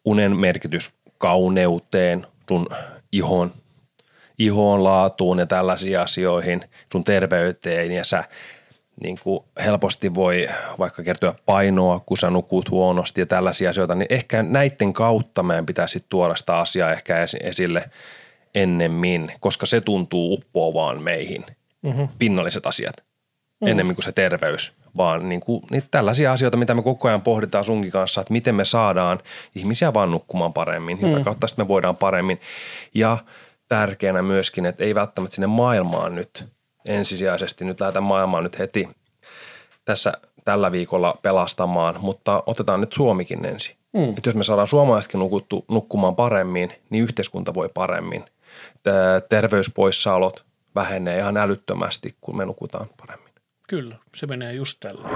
unen 0.06 0.36
merkitys 0.38 0.92
kauneuteen, 1.18 2.28
sun 2.50 2.68
ihon, 3.12 3.54
ihon 4.40 4.84
laatuun 4.84 5.40
ja 5.40 5.46
tällaisiin 5.46 6.00
asioihin, 6.00 6.62
sun 6.92 7.04
terveyteen 7.04 7.92
ja 7.92 8.04
sä 8.04 8.24
niin 9.04 9.20
kuin 9.24 9.44
helposti 9.64 10.16
voi 10.16 10.48
vaikka 10.80 11.04
kertoa 11.04 11.36
painoa, 11.46 12.00
kun 12.00 12.18
sä 12.18 12.30
nukut 12.30 12.70
huonosti 12.70 13.22
ja 13.22 13.26
tällaisia 13.26 13.70
asioita, 13.70 13.96
niin 13.96 14.08
ehkä 14.10 14.44
näiden 14.44 14.94
kautta 14.94 15.44
meidän 15.44 15.66
pitäisi 15.66 16.06
tuoda 16.10 16.36
sitä 16.36 16.56
asiaa 16.56 16.92
ehkä 16.92 17.16
esille 17.44 17.90
ennemmin, 18.56 19.32
koska 19.40 19.66
se 19.66 19.82
tuntuu 19.82 20.34
uppoavaan 20.34 21.02
meihin, 21.02 21.46
mm-hmm. 21.82 22.08
pinnalliset 22.20 22.66
asiat, 22.66 22.96
mm-hmm. 22.98 23.68
ennemmin 23.68 23.96
kuin 23.96 24.04
se 24.04 24.12
terveys, 24.12 24.74
vaan 24.98 25.30
niin 25.30 25.42
kuin, 25.42 25.64
niin 25.72 25.84
tällaisia 25.92 26.32
asioita, 26.32 26.58
mitä 26.58 26.74
me 26.74 26.82
koko 26.82 27.08
ajan 27.08 27.22
pohditaan 27.22 27.66
sunkin 27.66 27.92
kanssa, 27.92 28.22
että 28.22 28.34
miten 28.34 28.56
me 28.56 28.66
saadaan 28.66 29.20
ihmisiä 29.56 29.94
vaan 29.94 30.12
nukkumaan 30.12 30.54
paremmin, 30.54 30.98
jota 31.02 31.18
mm. 31.18 31.24
kautta 31.24 31.48
sitten 31.48 31.66
me 31.66 31.68
voidaan 31.68 31.98
paremmin. 31.98 32.42
Ja 32.94 33.18
tärkeänä 33.68 34.22
myöskin, 34.22 34.66
että 34.66 34.84
ei 34.84 34.96
välttämättä 34.96 35.36
sinne 35.36 35.48
maailmaan 35.48 36.16
nyt 36.16 36.46
ensisijaisesti 36.86 37.66
nyt 37.66 37.80
lähdetä 37.80 38.02
maailmaan 38.02 38.44
nyt 38.44 38.60
heti 38.60 38.88
tässä 39.86 40.14
tällä 40.46 40.72
viikolla 40.72 41.18
pelastamaan, 41.22 41.96
mutta 42.02 42.44
otetaan 42.46 42.82
nyt 42.82 42.94
Suomikin 42.94 43.46
ensin. 43.46 43.76
Mm. 43.94 44.10
Että 44.10 44.28
jos 44.28 44.36
me 44.36 44.44
saadaan 44.44 44.68
suomalaisetkin 44.68 45.20
nukuttu, 45.20 45.66
nukkumaan 45.68 46.16
paremmin, 46.16 46.74
niin 46.90 47.04
yhteiskunta 47.04 47.54
voi 47.54 47.70
paremmin. 47.74 48.26
Terveyspoissaolot 49.30 50.46
vähenee 50.76 51.18
ihan 51.18 51.38
älyttömästi, 51.38 52.16
kun 52.22 52.38
me 52.38 52.46
nukutaan 52.46 52.88
paremmin. 52.98 53.34
Kyllä, 53.68 53.96
se 54.16 54.28
menee 54.28 54.54
just 54.54 54.78
tällä. 54.80 55.10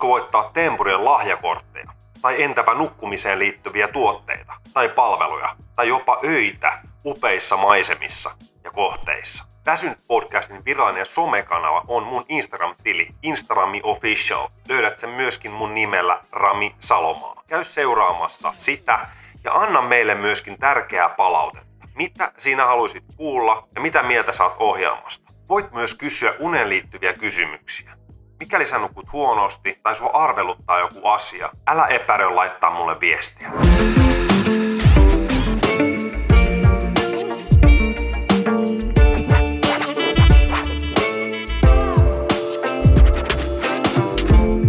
Haluatko 0.00 0.20
voittaa 0.20 0.50
Tempurien 0.52 1.04
lahjakortteja? 1.04 1.92
Tai 2.22 2.42
entäpä 2.42 2.74
nukkumiseen 2.74 3.38
liittyviä 3.38 3.88
tuotteita 3.88 4.52
tai 4.74 4.88
palveluja 4.88 5.56
tai 5.76 5.88
jopa 5.88 6.20
öitä 6.24 6.80
upeissa 7.04 7.56
maisemissa 7.56 8.30
ja 8.64 8.70
kohteissa? 8.70 9.44
Väsynyt 9.66 9.98
podcastin 10.06 10.64
virallinen 10.64 11.06
somekanava 11.06 11.84
on 11.88 12.02
mun 12.02 12.24
Instagram-tili, 12.28 13.08
Instagrami 13.22 13.80
Official. 13.84 14.48
Löydät 14.68 14.98
sen 14.98 15.10
myöskin 15.10 15.50
mun 15.50 15.74
nimellä 15.74 16.20
Rami 16.32 16.74
Salomaa. 16.78 17.42
Käy 17.48 17.64
seuraamassa 17.64 18.54
sitä 18.58 18.98
ja 19.44 19.54
anna 19.54 19.82
meille 19.82 20.14
myöskin 20.14 20.58
tärkeää 20.58 21.08
palautetta. 21.08 21.86
Mitä 21.94 22.32
sinä 22.38 22.66
haluaisit 22.66 23.04
kuulla 23.16 23.68
ja 23.74 23.80
mitä 23.80 24.02
mieltä 24.02 24.32
saat 24.32 24.54
ohjelmasta? 24.58 25.32
Voit 25.48 25.72
myös 25.72 25.94
kysyä 25.94 26.34
unen 26.38 26.68
liittyviä 26.68 27.12
kysymyksiä. 27.12 27.99
Mikäli 28.40 28.66
sä 28.66 28.78
nukut 28.78 29.12
huonosti 29.12 29.78
tai 29.82 29.96
sua 29.96 30.10
arveluttaa 30.12 30.80
joku 30.80 31.08
asia, 31.08 31.50
älä 31.66 31.86
epäröi 31.86 32.34
laittaa 32.34 32.70
mulle 32.70 33.00
viestiä. 33.00 33.50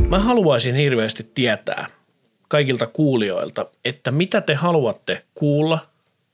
Mä 0.10 0.20
haluaisin 0.20 0.76
hirveästi 0.76 1.32
tietää 1.34 1.86
kaikilta 2.48 2.88
kuulijoilta, 2.88 3.66
että 3.86 4.12
mitä 4.12 4.42
te 4.42 4.54
haluatte 4.54 5.26
kuulla 5.36 5.80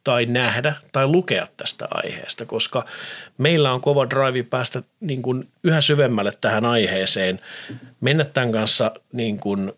tai 0.08 0.26
nähdä 0.26 0.76
tai 0.92 1.08
lukea 1.08 1.48
tästä 1.58 1.88
aiheesta, 1.92 2.46
koska 2.46 2.86
meillä 3.38 3.74
on 3.74 3.82
kova 3.82 4.10
drive 4.10 4.44
päästä 4.44 4.84
niin 5.00 5.22
kuin 5.22 5.50
yhä 5.64 5.82
syvemmälle 5.82 6.32
tähän 6.42 6.66
aiheeseen, 6.66 7.40
mennä 8.02 8.26
tämän 8.26 8.52
kanssa, 8.52 8.92
niin 9.14 9.40
kuin, 9.40 9.74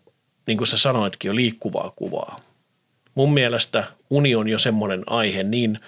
niin 0.46 0.58
kuin 0.58 0.66
sä 0.66 0.78
sanoitkin, 0.78 1.28
jo 1.28 1.34
liikkuvaa 1.34 1.92
kuvaa. 1.96 2.40
Mun 3.14 3.34
mielestä 3.34 3.84
uni 4.10 4.34
on 4.34 4.48
jo 4.48 4.58
semmoinen 4.58 5.02
aihe 5.06 5.42
niin 5.42 5.78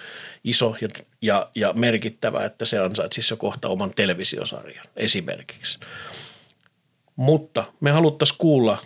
iso 0.43 0.75
ja, 0.81 0.87
ja, 1.21 1.49
ja 1.55 1.73
merkittävä, 1.73 2.45
että 2.45 2.65
se 2.65 2.79
ansaitsisi 2.79 3.33
jo 3.33 3.37
kohta 3.37 3.67
oman 3.67 3.91
televisiosarjan 3.95 4.85
esimerkiksi. 4.95 5.79
Mutta 7.15 7.63
me 7.79 7.91
haluttaisiin 7.91 8.37
kuulla 8.37 8.81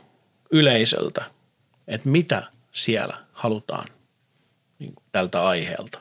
yleisöltä, 0.52 1.26
että 1.88 2.10
mitä 2.10 2.44
siellä 2.72 3.18
halutaan 3.34 3.97
niin 4.80 4.94
tältä 5.12 5.46
aiheelta. 5.46 6.00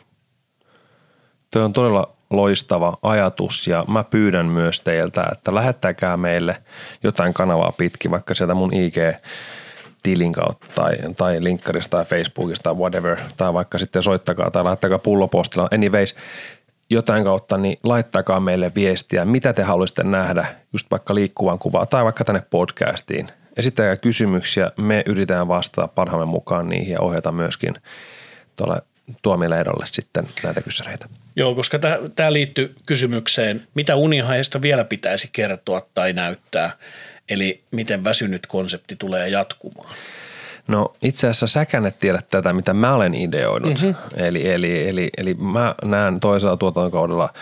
Tuo 1.50 1.62
on 1.62 1.72
todella 1.72 2.16
loistava 2.30 2.96
ajatus 3.02 3.66
ja 3.66 3.84
mä 3.88 4.04
pyydän 4.04 4.46
myös 4.46 4.80
teiltä, 4.80 5.26
että 5.32 5.54
lähettäkää 5.54 6.16
meille 6.16 6.62
jotain 7.02 7.34
kanavaa 7.34 7.72
pitkin, 7.72 8.10
vaikka 8.10 8.34
sieltä 8.34 8.54
mun 8.54 8.74
IG 8.74 8.96
tilin 10.02 10.32
kautta 10.32 10.66
tai, 10.74 10.96
tai 11.16 11.44
linkkarista 11.44 11.96
tai 11.96 12.04
Facebookista 12.04 12.62
tai 12.62 12.74
whatever, 12.74 13.18
tai 13.36 13.54
vaikka 13.54 13.78
sitten 13.78 14.02
soittakaa 14.02 14.50
tai 14.50 14.64
laittakaa 14.64 14.98
pullopostilla. 14.98 15.68
Anyways, 15.74 16.14
jotain 16.90 17.24
kautta, 17.24 17.58
niin 17.58 17.78
laittakaa 17.84 18.40
meille 18.40 18.72
viestiä, 18.74 19.24
mitä 19.24 19.52
te 19.52 19.62
haluaisitte 19.62 20.02
nähdä, 20.02 20.46
just 20.72 20.90
vaikka 20.90 21.14
liikkuvan 21.14 21.58
kuvaa 21.58 21.86
tai 21.86 22.04
vaikka 22.04 22.24
tänne 22.24 22.42
podcastiin. 22.50 23.28
Esittäkää 23.56 23.96
kysymyksiä, 23.96 24.70
me 24.76 25.02
yritetään 25.06 25.48
vastata 25.48 25.88
parhaamme 25.88 26.26
mukaan 26.26 26.68
niihin 26.68 26.92
ja 26.92 27.00
ohjata 27.00 27.32
myöskin 27.32 27.74
tuolle 28.56 28.82
tuomilehdolle 29.22 29.86
sitten 29.86 30.28
näitä 30.42 30.62
kyssäreitä. 30.62 31.08
Joo, 31.36 31.54
koska 31.54 31.78
tämä 32.16 32.32
liittyy 32.32 32.74
kysymykseen, 32.86 33.68
mitä 33.74 33.96
unihaista 33.96 34.62
vielä 34.62 34.84
pitäisi 34.84 35.28
kertoa 35.32 35.86
tai 35.94 36.12
näyttää, 36.12 36.70
eli 37.28 37.62
miten 37.70 38.04
väsynyt 38.04 38.46
konsepti 38.46 38.96
tulee 38.96 39.28
jatkumaan. 39.28 39.94
No 40.68 40.94
itse 41.02 41.26
asiassa 41.26 41.46
säkään 41.46 41.86
et 41.86 41.98
tiedä 41.98 42.22
tätä, 42.30 42.52
mitä 42.52 42.74
mä 42.74 42.94
olen 42.94 43.14
ideoinut. 43.14 43.74
Mm-hmm. 43.74 43.94
Eli, 44.16 44.50
eli, 44.50 44.88
eli, 44.88 45.10
eli 45.16 45.34
mä 45.34 45.74
näen 45.84 46.20
toisella 46.20 46.56
tuotantokaudella 46.56 47.32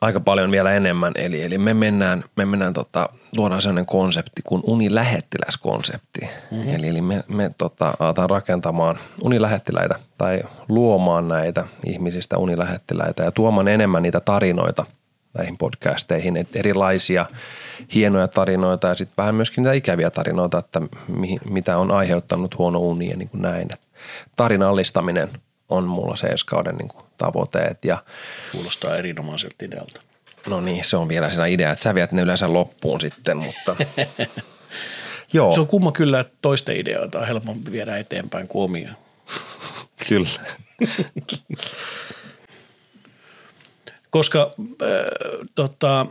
aika 0.00 0.20
paljon 0.20 0.50
vielä 0.50 0.72
enemmän. 0.72 1.12
Eli, 1.14 1.42
eli 1.42 1.58
me 1.58 1.74
mennään, 1.74 2.24
me 2.36 2.44
mennään 2.44 2.72
tota, 2.72 3.08
luodaan 3.36 3.62
sellainen 3.62 3.86
konsepti 3.86 4.42
kuin 4.44 4.62
unilähettiläskonsepti. 4.66 6.20
Mm-hmm. 6.50 6.74
Eli, 6.74 6.88
eli 6.88 7.00
me, 7.00 7.24
me 7.28 7.50
tota, 7.58 7.94
aletaan 7.98 8.30
rakentamaan 8.30 8.98
unilähettiläitä 9.24 9.94
tai 10.18 10.42
luomaan 10.68 11.28
näitä 11.28 11.64
ihmisistä 11.86 12.38
unilähettiläitä 12.38 13.22
ja 13.22 13.32
tuomaan 13.32 13.68
enemmän 13.68 14.02
niitä 14.02 14.20
tarinoita– 14.20 14.84
näihin 15.34 15.58
podcasteihin, 15.58 16.36
että 16.36 16.58
erilaisia 16.58 17.26
hienoja 17.94 18.28
tarinoita 18.28 18.88
ja 18.88 18.94
sitten 18.94 19.16
vähän 19.16 19.34
myöskin 19.34 19.62
niitä 19.62 19.72
ikäviä 19.72 20.10
tarinoita, 20.10 20.58
että 20.58 20.80
mihin, 21.08 21.40
mitä 21.50 21.78
on 21.78 21.90
aiheuttanut 21.90 22.58
huono 22.58 22.78
uni 22.78 23.10
ja 23.10 23.16
niin 23.16 23.28
kuin 23.28 23.42
näin. 23.42 23.68
Et 23.72 23.80
tarinallistaminen 24.36 25.28
on 25.70 25.84
mulla 25.84 26.16
se 26.16 26.26
ensi 26.26 26.46
kauden 26.46 26.76
niin 26.76 26.88
kuin 26.88 27.04
tavoitteet. 27.18 27.84
Ja, 27.84 27.98
Kuulostaa 28.52 28.96
erinomaiselta 28.96 29.64
idealta. 29.64 30.02
no 30.46 30.60
niin, 30.60 30.84
se 30.84 30.96
on 30.96 31.08
vielä 31.08 31.30
siinä 31.30 31.46
idea, 31.46 31.70
että 31.70 31.82
sä 31.82 31.94
viet 31.94 32.12
ne 32.12 32.22
yleensä 32.22 32.52
loppuun 32.52 33.00
sitten, 33.00 33.36
mutta 33.36 33.76
joo, 35.32 35.54
Se 35.54 35.60
on 35.60 35.66
kumma 35.66 35.92
kyllä, 35.92 36.20
että 36.20 36.36
toisten 36.42 36.76
ideoita 36.76 37.18
on 37.18 37.26
helpompi 37.26 37.72
viedä 37.72 37.96
eteenpäin 37.96 38.48
kuin 38.48 38.64
omia. 38.64 38.90
kyllä. 40.08 40.28
Koska 44.10 44.50
äh, 44.60 45.48
tota, 45.54 46.06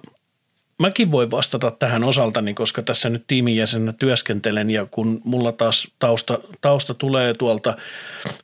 mäkin 0.79 1.11
voin 1.11 1.31
vastata 1.31 1.71
tähän 1.71 2.03
osaltani, 2.03 2.53
koska 2.53 2.81
tässä 2.81 3.09
nyt 3.09 3.23
tiimin 3.27 3.55
jäsenenä 3.55 3.93
työskentelen 3.93 4.69
ja 4.69 4.85
kun 4.85 5.21
mulla 5.23 5.51
taas 5.51 5.87
tausta, 5.99 6.39
tausta 6.61 6.93
tulee 6.93 7.33
tuolta 7.33 7.77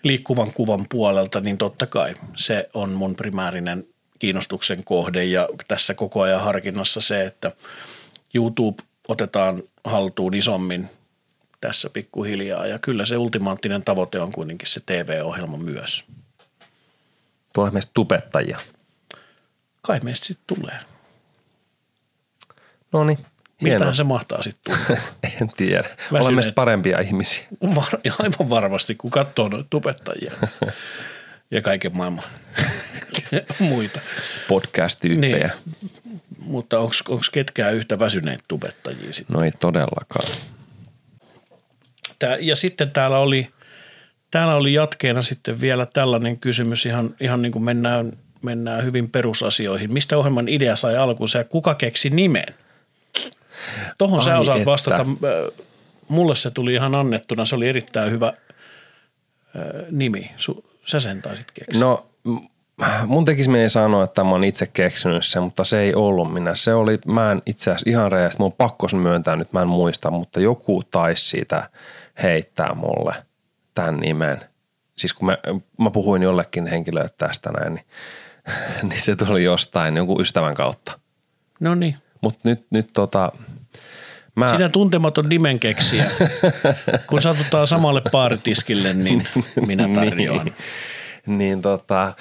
liikkuvan 0.03 0.53
kuvan 0.53 0.85
puolelta, 0.89 1.41
niin 1.41 1.57
totta 1.57 1.87
kai 1.87 2.15
se 2.35 2.69
on 2.73 2.91
mun 2.91 3.15
primäärinen 3.15 3.87
kiinnostuksen 4.19 4.83
kohde 4.83 5.25
ja 5.25 5.49
tässä 5.67 5.93
koko 5.93 6.21
ajan 6.21 6.41
harkinnassa 6.41 7.01
se, 7.01 7.25
että 7.25 7.51
YouTube 8.33 8.83
otetaan 9.07 9.63
haltuun 9.83 10.33
isommin 10.33 10.89
tässä 11.61 11.89
pikkuhiljaa 11.89 12.67
ja 12.67 12.79
kyllä 12.79 13.05
se 13.05 13.17
ultimaattinen 13.17 13.83
tavoite 13.83 14.19
on 14.19 14.31
kuitenkin 14.31 14.67
se 14.67 14.81
TV-ohjelma 14.85 15.57
myös. 15.57 16.05
Tulee 17.53 17.71
meistä 17.71 17.91
tubettajia. 17.93 18.59
Kai 19.81 19.99
meistä 20.03 20.25
sitten 20.25 20.57
tulee. 20.57 20.94
No 22.95 23.03
niin. 23.03 23.19
Mitähän 23.61 23.95
se 23.95 24.03
mahtaa 24.03 24.41
sitten? 24.41 24.75
En 25.41 25.51
tiedä. 25.57 25.83
Väsyneet. 25.83 26.25
Olemme 26.25 26.41
parempia 26.55 26.99
ihmisiä. 26.99 27.43
Var, 27.75 27.99
aivan 28.19 28.49
varmasti, 28.49 28.95
kun 28.95 29.11
katsoo 29.11 29.47
noita 29.47 29.67
tubettajia 29.69 30.31
ja 31.51 31.61
kaiken 31.61 31.97
maailman 31.97 32.25
muita. 33.59 33.99
Podcast-tyyppejä. 34.47 35.49
Niin. 35.65 35.91
Mutta 36.39 36.79
onko 36.79 37.21
ketkään 37.31 37.75
yhtä 37.75 37.99
väsyneitä 37.99 38.43
tubettajia 38.47 39.13
sitten? 39.13 39.33
No 39.33 39.43
ei 39.43 39.51
todellakaan. 39.51 40.27
Tää, 42.19 42.37
ja 42.39 42.55
sitten 42.55 42.91
täällä 42.91 43.17
oli, 43.17 43.47
täällä 44.31 44.55
oli 44.55 44.73
jatkeena 44.73 45.21
sitten 45.21 45.61
vielä 45.61 45.85
tällainen 45.85 46.39
kysymys, 46.39 46.85
ihan, 46.85 47.15
ihan 47.19 47.41
niin 47.41 47.51
kuin 47.51 47.63
mennään, 47.63 48.13
mennään 48.41 48.83
hyvin 48.83 49.09
perusasioihin. 49.09 49.93
Mistä 49.93 50.17
ohjelman 50.17 50.49
idea 50.49 50.75
sai 50.75 50.97
alkuunsa 50.97 51.37
ja 51.37 51.43
kuka 51.43 51.75
keksi 51.75 52.09
nimen? 52.09 52.64
Tuohon 53.97 54.21
sä 54.21 54.39
osaat 54.39 54.57
että. 54.57 54.71
vastata. 54.71 55.05
Ö, 55.23 55.51
Mulle 56.07 56.35
se 56.35 56.51
tuli 56.51 56.73
ihan 56.73 56.95
annettuna. 56.95 57.45
Se 57.45 57.55
oli 57.55 57.69
erittäin 57.69 58.11
hyvä 58.11 58.33
ö, 59.55 59.85
nimi. 59.91 60.31
Sä 60.83 60.99
sen 60.99 61.21
taisit 61.21 61.51
keksiä. 61.51 61.81
No 61.81 62.05
mun 63.05 63.25
tekisi 63.25 63.49
mieli 63.49 63.69
sanoa, 63.69 64.03
että 64.03 64.23
mä 64.23 64.29
oon 64.29 64.43
itse 64.43 64.67
keksinyt 64.67 65.25
sen, 65.25 65.43
mutta 65.43 65.63
se 65.63 65.79
ei 65.79 65.95
ollut 65.95 66.33
minä. 66.33 66.55
Se 66.55 66.73
oli, 66.73 66.99
mä 67.05 67.31
en 67.31 67.41
itse 67.45 67.71
asiassa 67.71 67.89
ihan 67.89 68.11
rehellisesti, 68.11 68.41
mun 68.41 68.45
on 68.51 68.57
pakko 68.57 68.87
sen 68.87 68.99
myöntää 68.99 69.35
nyt, 69.35 69.53
mä 69.53 69.61
en 69.61 69.67
muista, 69.67 70.11
mutta 70.11 70.39
joku 70.39 70.83
taisi 70.83 71.27
siitä 71.27 71.69
heittää 72.23 72.73
mulle 72.73 73.15
tämän 73.73 73.97
nimen. 73.97 74.41
Siis 74.97 75.13
kun 75.13 75.25
mä, 75.25 75.37
mä 75.79 75.89
puhuin 75.89 76.21
jollekin 76.21 76.67
henkilölle 76.67 77.09
tästä 77.17 77.51
näin, 77.51 77.73
niin, 77.73 77.85
niin 78.89 79.01
se 79.01 79.15
tuli 79.15 79.43
jostain 79.43 79.97
jonkun 79.97 80.21
ystävän 80.21 80.53
kautta. 80.53 80.99
No 81.59 81.75
niin. 81.75 81.95
Mutta 82.21 82.39
nyt, 82.43 82.65
nyt 82.69 82.89
tota, 82.93 83.31
mä, 84.35 84.51
Sinä 84.51 84.69
tuntematon 84.69 85.25
nimenkeksijä. 85.29 86.05
Kun 87.07 87.21
satutaan 87.21 87.67
samalle 87.67 88.01
baaritiskille, 88.11 88.93
niin 88.93 89.27
minä 89.67 89.89
tarjoan. 89.95 90.51
niin 91.25 91.61
tota, 91.61 92.13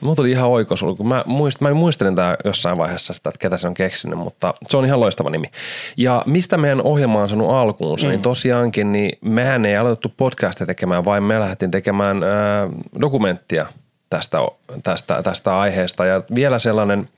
mulla 0.00 0.16
tuli 0.16 0.30
ihan 0.30 0.50
oikosulku. 0.50 1.04
Mä, 1.04 1.24
muist, 1.26 1.60
mä 1.60 1.74
muistelin 1.74 2.16
tää 2.16 2.36
jossain 2.44 2.78
vaiheessa 2.78 3.14
sitä, 3.14 3.28
että 3.28 3.38
ketä 3.38 3.58
se 3.58 3.66
on 3.66 3.74
keksinyt, 3.74 4.18
mutta 4.18 4.54
se 4.68 4.76
on 4.76 4.84
ihan 4.84 5.00
loistava 5.00 5.30
nimi. 5.30 5.50
Ja 5.96 6.22
mistä 6.26 6.56
meidän 6.56 6.82
ohjelma 6.82 7.22
on 7.22 7.28
saanut 7.28 7.50
alkuunsa, 7.50 8.06
mm. 8.06 8.10
niin 8.10 8.22
tosiaankin, 8.22 8.92
niin 8.92 9.18
mehän 9.20 9.66
ei 9.66 9.76
aloitettu 9.76 10.14
podcastia 10.16 10.66
tekemään, 10.66 11.04
vaan 11.04 11.22
me 11.22 11.40
lähdettiin 11.40 11.70
tekemään 11.70 12.22
ää, 12.22 12.68
dokumenttia 13.00 13.66
tästä, 14.10 14.38
tästä, 14.82 15.22
tästä 15.22 15.58
aiheesta. 15.58 16.06
Ja 16.06 16.22
vielä 16.34 16.58
sellainen, 16.58 17.08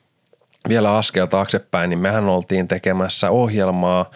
vielä 0.69 0.97
askel 0.97 1.27
taaksepäin, 1.27 1.91
niin 1.91 1.99
mehän 1.99 2.29
oltiin 2.29 2.69
tekemässä 2.69 3.31
ohjelmaa 3.31 4.11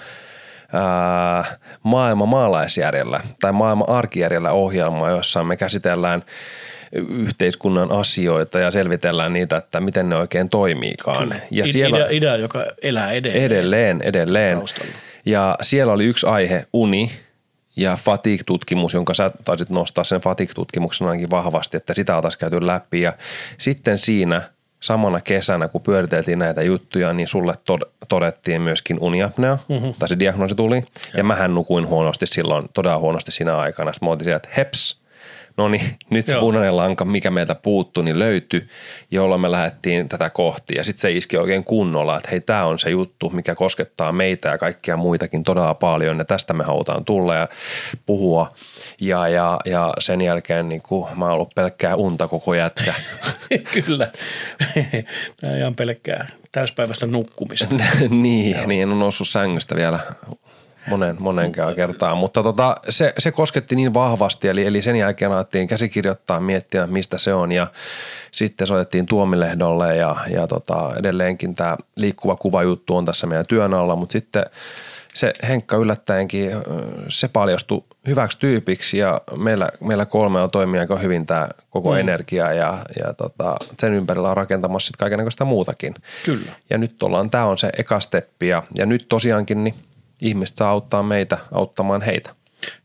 ää, 0.72 1.44
maailman 1.83 2.28
maalaisjärjellä 2.28 3.20
tai 3.40 3.52
maailman 3.52 3.88
arkijärjellä 3.88 4.50
ohjelmaa, 4.52 5.11
jossa 5.11 5.44
me 5.44 5.57
käsitellään 5.57 6.22
yhteiskunnan 6.92 7.92
asioita 7.92 8.59
ja 8.59 8.70
selvitellään 8.70 9.33
niitä, 9.33 9.57
että 9.57 9.81
miten 9.81 10.09
ne 10.09 10.16
oikein 10.16 10.48
toimiikaan. 10.48 11.35
Ja 11.50 11.66
siellä, 11.66 11.96
idea, 11.96 12.09
idea, 12.11 12.37
joka 12.37 12.64
elää 12.83 13.12
edelleen. 13.12 13.44
Edelleen, 13.44 14.02
edelleen. 14.02 14.59
Taustalla. 14.59 14.92
Ja 15.26 15.57
siellä 15.62 15.92
oli 15.92 16.05
yksi 16.05 16.26
aihe, 16.26 16.66
uni 16.72 17.12
ja 17.76 17.96
fatigue-tutkimus, 17.96 18.94
jonka 18.94 19.14
sä 19.14 19.31
taisit 19.44 19.70
nostaa 19.70 20.05
sen 20.05 20.20
fatigue-tutkimuksen 20.20 21.07
ainakin 21.07 21.31
vahvasti, 21.31 21.76
että 21.76 21.94
sitä 21.94 22.16
oltaisiin 22.16 22.38
käyty 22.38 22.66
läpi. 22.66 23.00
Ja 23.00 23.12
sitten 23.59 23.98
siinä 23.98 24.42
samana 24.83 25.21
kesänä, 25.21 25.68
kun 25.68 25.81
pyöriteltiin 25.81 26.38
näitä 26.38 26.62
juttuja, 26.62 27.12
niin 27.12 27.29
sulle 27.29 27.53
tod- 27.53 27.90
todettiin 28.09 28.62
myöskin 28.62 28.99
uniapnea, 29.01 29.59
mm-hmm. 29.68 29.95
tai 29.99 30.09
se 30.09 30.18
diagnoosi 30.18 30.55
tuli. 30.55 30.77
Ja, 30.77 30.83
ja 31.16 31.25
mähän 31.25 31.55
nukuin 31.55 31.88
huonosti 31.88 32.27
silloin, 32.27 32.68
todella 32.75 32.99
huonosti 32.99 33.31
siinä 33.31 33.57
aikana. 33.57 33.92
Sitten 33.92 34.07
mä 34.07 34.11
oltiin 34.11 34.25
siellä, 34.25 34.37
että 34.37 34.49
heps, 34.57 35.01
no 35.56 35.68
niin, 35.68 35.96
nyt 36.10 36.26
se 36.26 36.32
Joo. 36.32 36.40
punainen 36.40 36.76
lanka, 36.76 37.04
mikä 37.04 37.30
meiltä 37.30 37.54
puuttui, 37.54 38.04
niin 38.04 38.18
löytyi, 38.18 38.66
jolloin 39.10 39.40
me 39.40 39.50
lähdettiin 39.50 40.08
tätä 40.08 40.30
kohti. 40.30 40.74
Ja 40.74 40.84
sitten 40.84 41.00
se 41.00 41.12
iski 41.12 41.36
oikein 41.36 41.64
kunnolla, 41.64 42.16
että 42.16 42.30
hei, 42.30 42.40
tämä 42.40 42.64
on 42.64 42.78
se 42.78 42.90
juttu, 42.90 43.30
mikä 43.30 43.54
koskettaa 43.54 44.12
meitä 44.12 44.48
ja 44.48 44.58
kaikkia 44.58 44.96
muitakin 44.96 45.44
todella 45.44 45.74
paljon. 45.74 46.18
Ja 46.18 46.24
tästä 46.24 46.54
me 46.54 46.64
halutaan 46.64 47.04
tulla 47.04 47.34
ja 47.34 47.48
puhua. 48.06 48.48
Ja, 49.00 49.28
ja, 49.28 49.58
ja 49.64 49.92
sen 49.98 50.20
jälkeen 50.20 50.68
niin 50.68 50.82
kuin, 50.82 51.18
mä 51.18 51.24
oon 51.24 51.34
ollut 51.34 51.54
pelkkää 51.54 51.96
unta 51.96 52.28
koko 52.28 52.54
jätkä. 52.54 52.94
Kyllä. 53.86 54.08
Tämä 55.40 55.52
on 55.52 55.58
ihan 55.58 55.74
pelkkää 55.74 56.28
täyspäiväistä 56.52 57.06
nukkumista. 57.06 57.76
niin, 58.10 58.56
niin, 58.66 58.82
en 58.82 58.88
ole 58.88 58.98
noussut 58.98 59.28
sängystä 59.28 59.74
vielä 59.74 59.98
monen, 60.87 61.16
monen 61.18 61.53
kertaan, 61.77 62.18
mutta 62.18 62.42
tota, 62.42 62.77
se, 62.88 63.14
se, 63.18 63.33
kosketti 63.33 63.77
niin 63.77 63.95
vahvasti, 63.95 64.49
eli, 64.49 64.66
eli 64.66 64.83
sen 64.83 64.97
jälkeen 64.97 65.33
alettiin 65.33 65.68
käsikirjoittaa, 65.68 66.40
miettiä 66.40 66.87
mistä 66.87 67.18
se 67.18 67.35
on 67.35 67.53
ja 67.53 67.66
sitten 68.31 68.66
soitettiin 68.66 69.07
Tuomilehdolle 69.07 69.97
ja, 69.97 70.16
ja 70.31 70.47
tota, 70.47 70.90
edelleenkin 70.99 71.55
tämä 71.55 71.77
liikkuva 71.97 72.37
kuva 72.37 72.62
juttu 72.62 72.97
on 72.97 73.05
tässä 73.05 73.27
meidän 73.27 73.47
työn 73.47 73.75
alla, 73.75 73.97
mutta 73.97 74.12
sitten 74.12 74.45
se 75.14 75.33
Henkka 75.49 75.77
yllättäenkin, 75.77 76.51
se 77.09 77.29
paljastui 77.29 77.85
hyväksi 78.07 78.38
tyypiksi 78.38 78.99
ja 78.99 79.21
meillä, 79.37 79.68
meillä 79.81 80.07
kolme 80.07 80.40
on 80.40 80.51
toimii 80.51 80.81
aika 80.81 80.97
hyvin 80.97 81.27
tämä 81.27 81.49
koko 81.71 81.90
mm. 81.90 81.97
energia 81.97 82.53
ja, 82.53 82.79
ja 83.05 83.14
tota, 83.14 83.57
sen 83.79 83.95
ympärillä 83.95 84.31
on 84.31 84.37
rakentamassa 84.37 84.87
sitten 84.87 84.99
kaikenlaista 84.99 85.45
muutakin. 85.45 85.95
Kyllä. 86.25 86.53
Ja 86.71 86.79
nyt 86.79 87.03
ollaan, 87.03 87.31
tämä 87.31 87.45
on 87.45 87.59
se 87.59 87.71
eka 87.79 88.01
steppi 88.01 88.49
ja, 88.49 88.62
ja 88.75 88.87
nyt 88.87 89.07
tosiaankin 89.09 89.64
niin 89.64 89.75
ihmiset 90.22 90.56
saa 90.56 90.70
auttaa 90.70 91.02
meitä 91.02 91.38
auttamaan 91.52 92.02
heitä. 92.02 92.35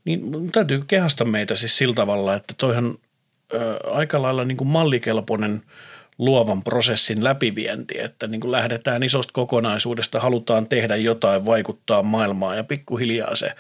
Niin 0.06 0.52
täytyy 0.52 0.84
kehasta 0.88 1.26
meitä 1.26 1.56
siis 1.56 1.78
sillä 1.78 1.95
tavalla, 1.95 2.36
että 2.36 2.54
toihan 2.58 2.97
ö, 3.54 3.80
aika 3.91 4.21
lailla 4.21 4.45
niin 4.45 4.58
kuin 4.58 4.67
mallikelpoinen 4.67 5.62
luovan 6.17 6.63
prosessin 6.63 7.23
läpivienti, 7.23 8.00
että 8.00 8.28
niin 8.28 8.41
kuin 8.41 8.52
lähdetään 8.52 9.04
isosta 9.04 9.34
kokonaisuudesta, 9.34 10.19
halutaan 10.19 10.67
tehdä 10.67 10.95
jotain, 10.95 11.45
vaikuttaa 11.45 12.04
maailmaan 12.04 12.58
ja 12.58 12.63
pikkuhiljaa 12.63 13.36
se 13.36 13.56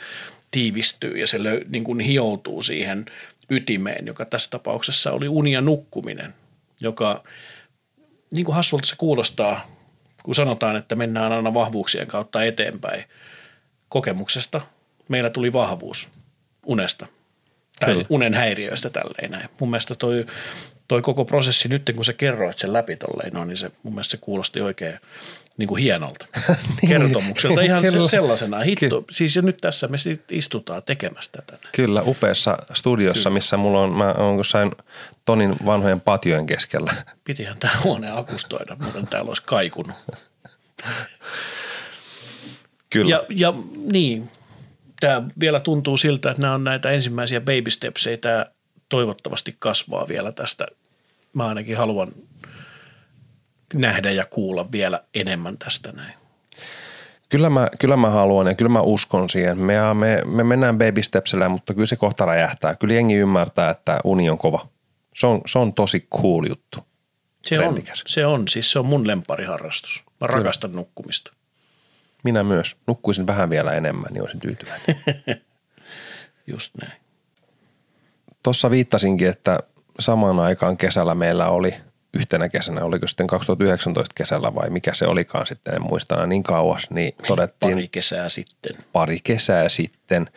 tiivistyy 0.51 1.17
ja 1.17 1.27
se 1.27 1.43
löy, 1.43 1.65
niin 1.69 1.83
kuin 1.83 1.99
hioutuu 1.99 2.61
siihen 2.61 3.05
ytimeen, 3.49 4.07
joka 4.07 4.25
tässä 4.25 4.49
tapauksessa 4.49 5.11
oli 5.11 5.27
uni 5.27 5.51
ja 5.51 5.61
nukkuminen, 5.61 6.33
joka 6.79 7.23
niin 8.31 8.45
kuin 8.45 8.55
hassulta 8.55 8.87
se 8.87 8.95
kuulostaa, 8.97 9.67
kun 10.23 10.35
sanotaan, 10.35 10.75
että 10.75 10.95
mennään 10.95 11.31
aina 11.31 11.53
vahvuuksien 11.53 12.07
kautta 12.07 12.43
eteenpäin 12.43 13.03
kokemuksesta. 13.89 14.61
Meillä 15.07 15.29
tuli 15.29 15.53
vahvuus 15.53 16.09
unesta 16.65 17.07
tai 17.79 17.93
Kyllä. 17.93 18.05
unen 18.09 18.33
häiriöistä 18.33 18.89
tälleen 18.89 19.31
näin. 19.31 19.49
Mun 19.59 19.69
mielestä 19.69 19.95
toi, 19.95 20.25
toi 20.87 21.01
koko 21.01 21.25
prosessi 21.25 21.67
nyt, 21.67 21.91
kun 21.95 22.05
sä 22.05 22.13
kerroit 22.13 22.57
sen 22.57 22.73
läpi 22.73 22.95
tolleen, 22.95 23.33
no, 23.33 23.45
niin 23.45 23.57
se, 23.57 23.71
mun 23.83 23.93
mielestä 23.93 24.11
se 24.11 24.17
kuulosti 24.17 24.61
oikein 24.61 24.93
niin 25.57 25.67
kuin 25.67 25.83
hienolta 25.83 26.25
niin. 26.47 26.89
kertomukselta. 26.89 27.61
Ihan 27.61 27.81
Kyllä. 27.81 28.07
sellaisena. 28.07 28.59
Hitto, 28.59 29.05
siis 29.11 29.35
jo 29.35 29.41
nyt 29.41 29.57
tässä 29.57 29.87
me 29.87 29.97
sit 29.97 30.31
istutaan 30.31 30.83
tekemässä 30.83 31.31
tätä. 31.31 31.67
Kyllä, 31.71 32.01
upeassa 32.01 32.57
studiossa, 32.73 33.29
Kyllä. 33.29 33.33
missä 33.33 33.57
mulla 33.57 33.81
on, 33.81 33.91
mä 33.91 34.11
oon 34.17 34.37
jossain 34.37 34.71
Tonin 35.25 35.55
vanhojen 35.65 36.01
patiojen 36.01 36.45
keskellä. 36.45 36.93
Pitihän 37.23 37.57
tämä 37.59 37.73
huone 37.83 38.11
akustoida, 38.11 38.77
muuten 38.81 39.07
täällä 39.07 39.29
olisi 39.29 39.43
kaikunut. 39.45 39.95
Kyllä. 42.89 43.09
Ja, 43.09 43.23
ja 43.29 43.53
niin, 43.91 44.29
tämä 44.99 45.23
vielä 45.39 45.59
tuntuu 45.59 45.97
siltä, 45.97 46.29
että 46.29 46.41
nämä 46.41 46.53
on 46.53 46.63
näitä 46.63 46.91
ensimmäisiä 46.91 47.39
baby 47.39 47.69
stepsejä, 47.69 48.17
tämä 48.17 48.45
toivottavasti 48.89 49.55
kasvaa 49.59 50.07
vielä 50.07 50.31
tästä. 50.31 50.67
Mä 51.33 51.47
ainakin 51.47 51.77
haluan 51.77 52.11
nähdä 53.73 54.11
ja 54.11 54.25
kuulla 54.25 54.71
vielä 54.71 55.03
enemmän 55.13 55.57
tästä 55.57 55.91
näin. 55.91 56.13
Kyllä 57.29 57.49
mä, 57.49 57.69
kyllä 57.79 57.97
mä 57.97 58.09
haluan 58.09 58.47
ja 58.47 58.55
kyllä 58.55 58.69
mä 58.69 58.81
uskon 58.81 59.29
siihen. 59.29 59.59
Me, 59.59 59.73
me, 59.93 60.21
me 60.25 60.43
mennään 60.43 60.77
baby 60.77 61.03
stepsillä, 61.03 61.49
mutta 61.49 61.73
kyllä 61.73 61.85
se 61.85 61.95
kohta 61.95 62.25
räjähtää. 62.25 62.75
Kyllä 62.75 62.93
jengi 62.93 63.15
ymmärtää, 63.15 63.69
että 63.69 63.99
uni 64.03 64.29
on 64.29 64.37
kova. 64.37 64.67
Se 65.15 65.27
on, 65.27 65.41
se 65.45 65.59
on 65.59 65.73
tosi 65.73 66.07
cool 66.21 66.45
juttu. 66.49 66.79
Se 67.45 67.59
on, 67.59 67.83
se 68.05 68.25
on, 68.25 68.47
siis 68.47 68.71
se 68.71 68.79
on 68.79 68.85
mun 68.85 69.07
lempariharrastus. 69.07 70.03
Mä 70.21 70.27
kyllä. 70.27 70.37
rakastan 70.37 70.71
nukkumista. 70.71 71.33
Minä 72.23 72.43
myös. 72.43 72.77
Nukkuisin 72.87 73.27
vähän 73.27 73.49
vielä 73.49 73.71
enemmän, 73.71 74.13
niin 74.13 74.21
olisin 74.21 74.39
tyytyväinen. 74.39 74.95
Just 76.47 76.71
näin. 76.81 77.01
Tuossa 78.43 78.69
viittasinkin, 78.69 79.29
että 79.29 79.59
samaan 79.99 80.39
aikaan 80.39 80.77
kesällä 80.77 81.15
meillä 81.15 81.49
oli 81.49 81.73
yhtenä 82.13 82.49
kesänä, 82.49 82.83
oliko 82.83 83.07
sitten 83.07 83.27
2019 83.27 84.13
kesällä 84.15 84.55
vai 84.55 84.69
mikä 84.69 84.93
se 84.93 85.07
olikaan 85.07 85.45
sitten, 85.45 85.75
en 85.75 85.81
muista 85.81 86.25
niin 86.25 86.43
kauas, 86.43 86.89
niin 86.89 87.15
todettiin. 87.27 87.71
Pari 87.71 87.87
kesää 87.87 88.29
sitten. 88.29 88.75
Pari 88.93 89.19
kesää 89.23 89.69
sitten. 89.69 90.27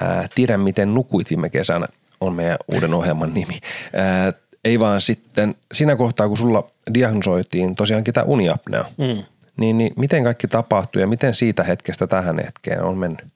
Ää, 0.00 0.28
tiedän, 0.34 0.60
miten 0.60 0.94
nukuit 0.94 1.30
viime 1.30 1.50
kesänä, 1.50 1.86
on 2.20 2.34
meidän 2.34 2.58
uuden 2.74 2.94
ohjelman 2.94 3.34
nimi. 3.34 3.60
Ää, 3.92 4.32
ei 4.64 4.80
vaan 4.80 5.00
sitten 5.00 5.54
siinä 5.72 5.96
kohtaa, 5.96 6.28
kun 6.28 6.36
sulla 6.36 6.70
diagnosoitiin 6.94 7.76
tosiaankin 7.76 8.14
tämä 8.14 8.24
uniapnea, 8.24 8.84
mm. 8.98 9.24
Niin, 9.56 9.78
niin 9.78 9.92
miten 9.96 10.24
kaikki 10.24 10.48
tapahtui 10.48 11.02
ja 11.02 11.06
miten 11.06 11.34
siitä 11.34 11.62
hetkestä 11.62 12.06
tähän 12.06 12.38
hetkeen 12.44 12.82
on 12.82 12.98
mennyt? 12.98 13.26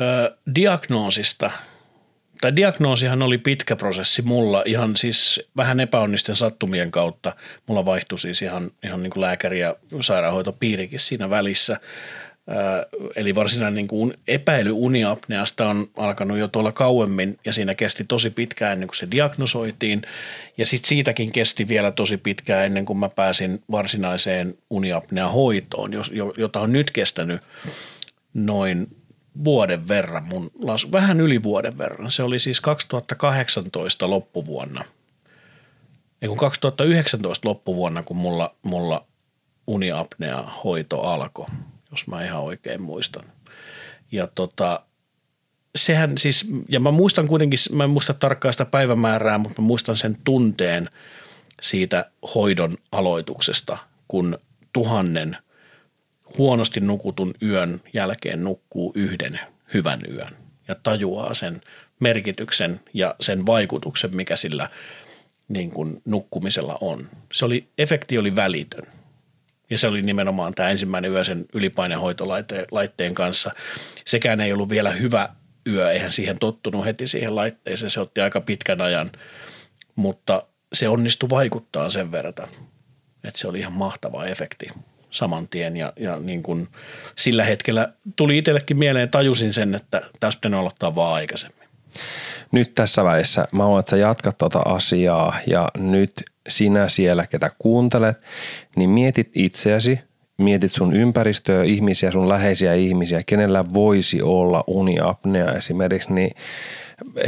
Öö, 0.00 0.36
diagnoosista– 0.54 1.50
tai 2.44 2.56
diagnoosihan 2.56 3.22
oli 3.22 3.38
pitkä 3.38 3.76
prosessi 3.76 4.22
mulla 4.22 4.62
ihan 4.66 4.96
siis 4.96 5.48
vähän 5.56 5.80
epäonnisten 5.80 6.36
sattumien 6.36 6.90
kautta. 6.90 7.36
Mulla 7.66 7.86
vaihtui 7.86 8.18
siis 8.18 8.42
ihan, 8.42 8.70
ihan 8.82 9.02
niin 9.02 9.10
kuin 9.10 9.20
lääkäri- 9.20 9.60
ja 9.60 9.76
sairaanhoitopiirikin 10.00 10.98
siinä 10.98 11.30
välissä. 11.30 11.80
Eli 13.16 13.34
varsinainen 13.34 13.74
niin 13.74 13.88
kuin 13.88 14.14
epäily 14.28 14.70
uniapneasta 14.70 15.68
on 15.68 15.90
alkanut 15.96 16.38
jo 16.38 16.48
tuolla 16.48 16.72
kauemmin 16.72 17.38
ja 17.44 17.52
siinä 17.52 17.74
kesti 17.74 18.04
tosi 18.04 18.30
pitkään 18.30 18.72
ennen 18.72 18.88
kuin 18.88 18.96
se 18.96 19.10
diagnosoitiin. 19.10 20.02
Ja 20.58 20.66
sitten 20.66 20.88
siitäkin 20.88 21.32
kesti 21.32 21.68
vielä 21.68 21.90
tosi 21.90 22.16
pitkään 22.16 22.66
ennen 22.66 22.84
kuin 22.84 22.98
mä 22.98 23.08
pääsin 23.08 23.62
varsinaiseen 23.70 24.58
uniapnea 24.70 25.28
hoitoon, 25.28 25.90
jota 26.36 26.60
on 26.60 26.72
nyt 26.72 26.90
kestänyt 26.90 27.40
noin 28.34 28.88
vuoden 29.44 29.88
verran, 29.88 30.24
mun 30.24 30.50
las, 30.58 30.92
vähän 30.92 31.20
yli 31.20 31.42
vuoden 31.42 31.78
verran. 31.78 32.10
Se 32.10 32.22
oli 32.22 32.38
siis 32.38 32.60
2018 32.60 34.10
loppuvuonna. 34.10 34.84
Ei 36.22 36.28
kun 36.28 36.38
2019 36.38 37.48
loppuvuonna, 37.48 38.02
kun 38.02 38.16
mulla, 38.16 38.54
mulla 38.62 39.06
uniapnea 39.66 40.42
hoito 40.42 41.00
alkoi, 41.00 41.46
jos 41.94 42.08
mä 42.08 42.24
ihan 42.24 42.42
oikein 42.42 42.82
muistan. 42.82 43.24
Ja 44.12 44.26
tota, 44.26 44.80
sehän 45.76 46.18
siis, 46.18 46.46
ja 46.68 46.80
mä 46.80 46.90
muistan 46.90 47.28
kuitenkin, 47.28 47.58
mä 47.72 47.84
en 47.84 47.90
muista 47.90 48.14
tarkkaan 48.14 48.54
sitä 48.54 48.64
päivämäärää, 48.64 49.38
mutta 49.38 49.62
mä 49.62 49.66
muistan 49.66 49.96
sen 49.96 50.16
tunteen 50.24 50.90
siitä 51.62 52.10
hoidon 52.34 52.76
aloituksesta, 52.92 53.78
kun 54.08 54.38
tuhannen 54.72 55.36
huonosti 56.38 56.80
nukutun 56.80 57.34
yön 57.42 57.80
jälkeen 57.92 58.44
nukkuu 58.44 58.92
yhden 58.94 59.40
hyvän 59.74 60.00
yön 60.10 60.32
ja 60.68 60.74
tajuaa 60.74 61.34
sen 61.34 61.60
merkityksen 62.00 62.80
ja 62.94 63.14
sen 63.20 63.46
vaikutuksen, 63.46 64.16
mikä 64.16 64.36
sillä 64.36 64.68
niin 65.48 65.70
kuin 65.70 66.02
nukkumisella 66.04 66.78
on. 66.80 67.08
Se 67.32 67.44
oli, 67.44 67.68
efekti 67.78 68.18
oli 68.18 68.36
välitön. 68.36 68.93
Ja 69.70 69.78
se 69.78 69.86
oli 69.88 70.02
nimenomaan 70.02 70.54
tämä 70.54 70.70
ensimmäinen 70.70 71.12
yö 71.12 71.24
sen 71.24 71.44
ylipainehoitolaitteen 71.54 73.14
kanssa. 73.14 73.50
Sekään 74.06 74.40
ei 74.40 74.52
ollut 74.52 74.68
vielä 74.68 74.90
hyvä 74.90 75.28
yö, 75.66 75.90
eihän 75.90 76.10
siihen 76.10 76.38
tottunut 76.38 76.84
heti 76.84 77.06
siihen 77.06 77.36
laitteeseen. 77.36 77.90
Se 77.90 78.00
otti 78.00 78.20
aika 78.20 78.40
pitkän 78.40 78.80
ajan, 78.80 79.12
mutta 79.96 80.42
se 80.72 80.88
onnistui 80.88 81.30
vaikuttaa 81.30 81.90
sen 81.90 82.12
verran, 82.12 82.34
että 83.24 83.38
se 83.38 83.48
oli 83.48 83.58
ihan 83.58 83.72
mahtava 83.72 84.24
efekti 84.24 84.66
saman 85.10 85.48
tien 85.48 85.76
ja, 85.76 85.92
ja 85.96 86.16
niin 86.16 86.42
kuin 86.42 86.68
sillä 87.16 87.44
hetkellä 87.44 87.92
tuli 88.16 88.38
itsellekin 88.38 88.78
mieleen, 88.78 89.10
tajusin 89.10 89.52
sen, 89.52 89.74
että 89.74 90.02
tästä 90.20 90.40
pitää 90.40 90.60
aloittaa 90.60 90.94
vaan 90.94 91.14
aikaisemmin. 91.14 91.63
Nyt 92.52 92.74
tässä 92.74 93.04
välissä 93.04 93.48
mä 93.52 93.62
haluan, 93.62 93.80
että 93.80 93.90
sä 93.90 93.96
jatkat 93.96 94.38
tuota 94.38 94.60
asiaa 94.60 95.36
ja 95.46 95.68
nyt 95.78 96.12
sinä 96.48 96.88
siellä, 96.88 97.26
ketä 97.26 97.50
kuuntelet, 97.58 98.18
niin 98.76 98.90
mietit 98.90 99.30
itseäsi, 99.34 100.00
mietit 100.38 100.72
sun 100.72 100.96
ympäristöä, 100.96 101.64
ihmisiä, 101.64 102.10
sun 102.10 102.28
läheisiä 102.28 102.74
ihmisiä, 102.74 103.22
kenellä 103.26 103.64
voisi 103.74 104.22
olla 104.22 104.64
uniapnea 104.66 105.52
esimerkiksi, 105.52 106.12
niin 106.12 106.30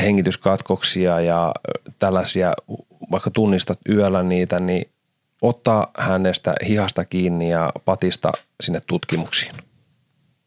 hengityskatkoksia 0.02 1.20
ja 1.20 1.52
tällaisia, 1.98 2.52
vaikka 3.10 3.30
tunnistat 3.30 3.78
yöllä 3.88 4.22
niitä, 4.22 4.60
niin 4.60 4.90
ottaa 5.42 5.90
hänestä 5.98 6.54
hihasta 6.68 7.04
kiinni 7.04 7.50
ja 7.50 7.72
patista 7.84 8.32
sinne 8.60 8.80
tutkimuksiin. 8.86 9.65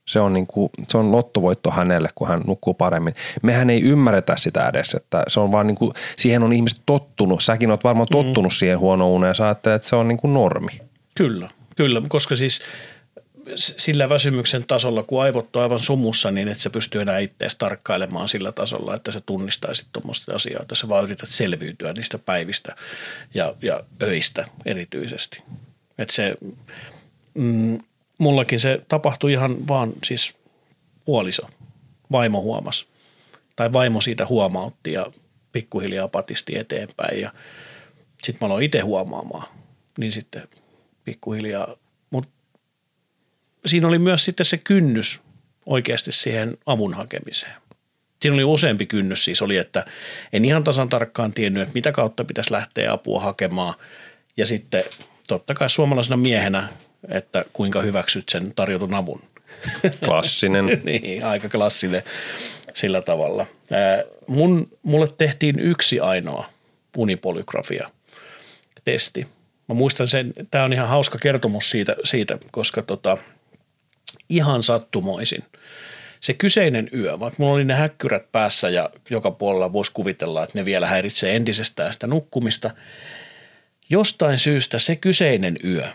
Se 0.10 0.19
on, 0.19 0.34
niin 0.34 0.48
kuin, 0.48 0.69
se 0.88 0.98
on 0.98 1.12
lottovoitto 1.12 1.72
hänelle, 1.72 2.10
kun 2.15 2.28
hän 2.28 2.41
nukkuu 2.48 2.74
paremmin. 2.74 3.15
Mehän 3.41 3.69
ei 3.69 3.82
ymmärretä 3.82 4.36
sitä 4.38 4.69
edes, 4.69 4.93
että 4.93 5.24
se 5.28 5.39
on 5.39 5.52
vaan 5.52 5.67
niin 5.67 5.76
kuin, 5.76 5.93
siihen 6.17 6.43
on 6.43 6.54
ihmiset 6.54 6.82
tottunut. 6.86 7.43
Säkin 7.43 7.72
oot 7.72 7.84
varmaan 7.84 8.08
mm. 8.10 8.17
tottunut 8.17 8.52
mm. 8.52 8.56
siihen 8.56 8.80
huono 8.80 9.10
uneen 9.10 9.30
ja 9.30 9.34
sä 9.34 9.50
että 9.50 9.80
se 9.82 9.95
on 9.95 10.08
niin 10.08 10.17
kuin 10.17 10.34
normi. 10.34 10.82
Kyllä, 11.15 11.50
kyllä, 11.76 12.02
koska 12.10 12.36
siis 12.36 12.62
sillä 13.56 14.10
väsymyksen 14.10 14.67
tasolla, 14.67 15.04
kun 15.04 15.22
aivot 15.22 15.56
on 15.56 15.62
aivan 15.62 15.80
sumussa, 15.80 16.32
niin 16.32 16.48
että 16.48 16.63
se 16.63 16.69
pystyy 16.69 17.02
enää 17.02 17.19
itseäsi 17.19 17.56
tarkkailemaan 17.60 18.30
sillä 18.30 18.52
tasolla, 18.52 18.95
että 18.95 19.12
se 19.12 19.22
tunnistaisi 19.26 19.88
tuommoista 19.93 20.36
asiaa, 20.36 20.62
että 20.62 20.76
sä 20.76 20.89
vaan 20.89 21.04
yrität 21.04 21.30
selviytyä 21.30 21.93
niistä 21.93 22.17
päivistä 22.17 22.76
ja, 23.34 23.54
ja 23.62 23.84
öistä 24.04 24.45
erityisesti. 24.65 25.43
Että 25.98 26.13
se, 26.13 26.36
mm, 27.34 27.80
mullakin 28.19 28.60
se 28.60 28.82
tapahtui 28.88 29.32
ihan 29.32 29.67
vaan 29.67 29.93
siis 30.03 30.36
puoliso, 31.05 31.49
vaimo 32.12 32.41
huomas. 32.41 32.88
Tai 33.55 33.73
vaimo 33.73 34.01
siitä 34.01 34.25
huomautti 34.25 34.93
ja 34.93 35.05
pikkuhiljaa 35.51 36.08
patisti 36.08 36.58
eteenpäin 36.58 37.21
ja 37.21 37.34
sitten 38.23 38.38
mä 38.41 38.45
aloin 38.45 38.65
itse 38.65 38.79
huomaamaan. 38.79 39.47
Niin 39.97 40.12
sitten 40.12 40.47
pikkuhiljaa 41.03 41.75
siinä 43.65 43.88
oli 43.88 43.99
myös 43.99 44.25
sitten 44.25 44.45
se 44.45 44.58
kynnys 44.58 45.21
oikeasti 45.65 46.12
siihen 46.12 46.58
avun 46.65 46.93
hakemiseen. 46.93 47.53
Siinä 48.21 48.34
oli 48.34 48.43
useampi 48.43 48.86
kynnys 48.86 49.25
siis 49.25 49.41
oli, 49.41 49.58
että 49.58 49.86
en 50.34 50.45
ihan 50.45 50.63
tasan 50.63 50.89
tarkkaan 50.89 51.34
tiennyt, 51.34 51.63
että 51.63 51.73
mitä 51.73 51.91
kautta 51.91 52.23
pitäisi 52.23 52.51
lähteä 52.51 52.93
apua 52.93 53.21
hakemaan. 53.21 53.73
Ja 54.38 54.45
sitten 54.45 54.84
totta 55.27 55.53
kai 55.53 55.69
suomalaisena 55.69 56.17
miehenä, 56.17 56.67
että 57.07 57.45
kuinka 57.53 57.81
hyväksyt 57.81 58.29
sen 58.29 58.53
tarjotun 58.55 58.93
avun. 58.93 59.19
Klassinen. 60.05 60.65
niin, 60.83 61.25
aika 61.25 61.49
klassinen 61.49 62.03
sillä 62.73 63.01
tavalla. 63.01 63.45
Mun, 64.27 64.69
mulle 64.83 65.07
tehtiin 65.17 65.59
yksi 65.59 65.99
ainoa 65.99 66.45
unipolygrafia 66.97 67.89
testi. 68.83 69.27
Mä 69.67 69.75
muistan 69.75 70.07
sen, 70.07 70.33
tämä 70.51 70.63
on 70.63 70.73
ihan 70.73 70.88
hauska 70.88 71.17
kertomus 71.17 71.69
siitä, 71.69 71.95
siitä 72.03 72.38
koska 72.51 72.81
tota, 72.81 73.17
ihan 74.29 74.63
sattumoisin. 74.63 75.43
Se 76.19 76.33
kyseinen 76.33 76.89
yö, 76.93 77.19
vaikka 77.19 77.43
mulla 77.43 77.53
oli 77.53 77.65
ne 77.65 77.75
häkkyrät 77.75 78.31
päässä 78.31 78.69
ja 78.69 78.89
joka 79.09 79.31
puolella 79.31 79.73
voisi 79.73 79.91
kuvitella, 79.93 80.43
että 80.43 80.59
ne 80.59 80.65
vielä 80.65 80.88
häiritsee 80.88 81.35
entisestään 81.35 81.93
sitä 81.93 82.07
nukkumista, 82.07 82.71
jostain 83.89 84.39
syystä 84.39 84.79
se 84.79 84.95
kyseinen 84.95 85.57
yö 85.63 85.88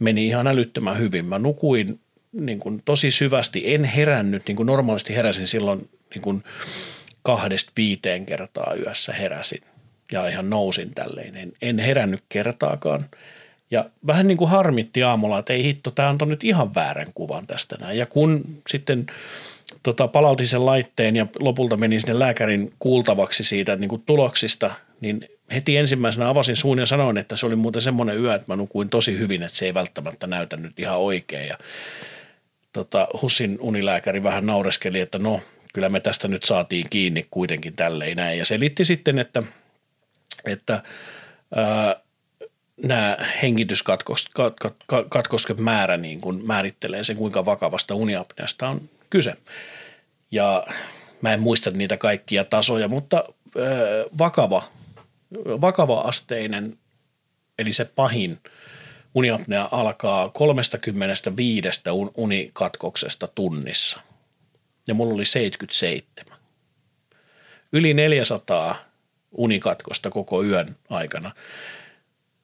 meni 0.00 0.26
ihan 0.26 0.46
älyttömän 0.46 0.98
hyvin. 0.98 1.24
Mä 1.24 1.38
nukuin 1.38 2.00
niin 2.32 2.60
kuin 2.60 2.82
tosi 2.84 3.10
syvästi, 3.10 3.74
en 3.74 3.84
herännyt, 3.84 4.42
niin 4.46 4.56
kuin 4.56 4.66
normaalisti 4.66 5.16
heräsin 5.16 5.46
silloin 5.46 5.88
niin 6.14 6.22
kuin 6.22 6.44
kahdesta 7.22 7.72
viiteen 7.76 8.26
kertaa 8.26 8.74
yössä 8.74 9.12
heräsin 9.12 9.62
ja 10.12 10.28
ihan 10.28 10.50
nousin 10.50 10.94
tälleen. 10.94 11.36
En, 11.36 11.52
en 11.62 11.78
herännyt 11.78 12.22
kertaakaan– 12.28 13.06
ja 13.74 13.90
vähän 14.06 14.28
niin 14.28 14.38
kuin 14.38 14.50
harmitti 14.50 15.02
aamulla, 15.02 15.38
että 15.38 15.52
ei 15.52 15.64
hitto, 15.64 15.90
tämä 15.90 16.08
antoi 16.08 16.28
nyt 16.28 16.44
ihan 16.44 16.74
väärän 16.74 17.06
kuvan 17.14 17.46
tästä 17.46 17.76
näin. 17.80 17.98
Ja 17.98 18.06
kun 18.06 18.44
sitten 18.68 19.06
tota, 19.82 20.08
palautin 20.08 20.46
sen 20.46 20.66
laitteen 20.66 21.16
ja 21.16 21.26
lopulta 21.38 21.76
menin 21.76 22.00
sinne 22.00 22.18
lääkärin 22.18 22.72
kuultavaksi 22.78 23.44
siitä 23.44 23.76
niin 23.76 23.88
kuin 23.88 24.02
tuloksista, 24.06 24.70
niin 25.00 25.28
heti 25.54 25.76
ensimmäisenä 25.76 26.28
avasin 26.28 26.56
suun 26.56 26.78
ja 26.78 26.86
sanoin, 26.86 27.18
että 27.18 27.36
se 27.36 27.46
oli 27.46 27.56
muuten 27.56 27.82
semmoinen 27.82 28.18
yö, 28.18 28.34
että 28.34 28.52
mä 28.52 28.56
nukuin 28.56 28.88
tosi 28.88 29.18
hyvin, 29.18 29.42
että 29.42 29.58
se 29.58 29.66
ei 29.66 29.74
välttämättä 29.74 30.26
näytä 30.26 30.56
nyt 30.56 30.80
ihan 30.80 30.98
oikein. 30.98 31.48
Ja 31.48 31.58
tota, 32.72 33.08
Hussin 33.22 33.58
unilääkäri 33.60 34.22
vähän 34.22 34.46
naureskeli, 34.46 35.00
että 35.00 35.18
no 35.18 35.40
kyllä 35.74 35.88
me 35.88 36.00
tästä 36.00 36.28
nyt 36.28 36.44
saatiin 36.44 36.86
kiinni 36.90 37.26
kuitenkin 37.30 37.76
tälleen 37.76 38.16
näin. 38.16 38.38
Ja 38.38 38.44
selitti 38.44 38.84
sitten, 38.84 39.18
että, 39.18 39.42
että 40.44 40.82
ää, 41.54 41.96
nämä 42.82 43.16
hengityskatkosken 43.42 45.62
määrä 45.62 45.96
niin 45.96 46.20
kuin 46.20 46.46
määrittelee 46.46 47.04
sen, 47.04 47.16
kuinka 47.16 47.44
vakavasta 47.44 47.94
uniapneasta 47.94 48.68
on 48.68 48.80
kyse. 49.10 49.36
Ja 50.30 50.66
mä 51.20 51.34
en 51.34 51.40
muista 51.40 51.70
niitä 51.70 51.96
kaikkia 51.96 52.44
tasoja, 52.44 52.88
mutta 52.88 53.24
vakava, 54.18 54.62
vakava 55.60 56.00
asteinen, 56.00 56.78
eli 57.58 57.72
se 57.72 57.84
pahin 57.84 58.38
uniapnea 59.14 59.68
alkaa 59.72 60.28
35 60.28 61.80
unikatkoksesta 62.16 63.28
tunnissa. 63.34 64.00
Ja 64.86 64.94
mulla 64.94 65.14
oli 65.14 65.24
77. 65.24 66.38
Yli 67.72 67.94
400 67.94 68.76
unikatkosta 69.32 70.10
koko 70.10 70.42
yön 70.42 70.76
aikana 70.90 71.30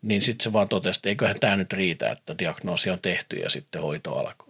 niin 0.02 0.22
sitten 0.22 0.44
se 0.44 0.52
vaan 0.52 0.68
totesi, 0.68 0.98
että 0.98 1.08
eiköhän 1.08 1.36
tämä 1.40 1.56
nyt 1.56 1.72
riitä, 1.72 2.10
että 2.10 2.38
diagnoosi 2.38 2.90
on 2.90 2.98
tehty 3.02 3.36
ja 3.36 3.50
sitten 3.50 3.82
hoito 3.82 4.18
alkoi. 4.18 4.48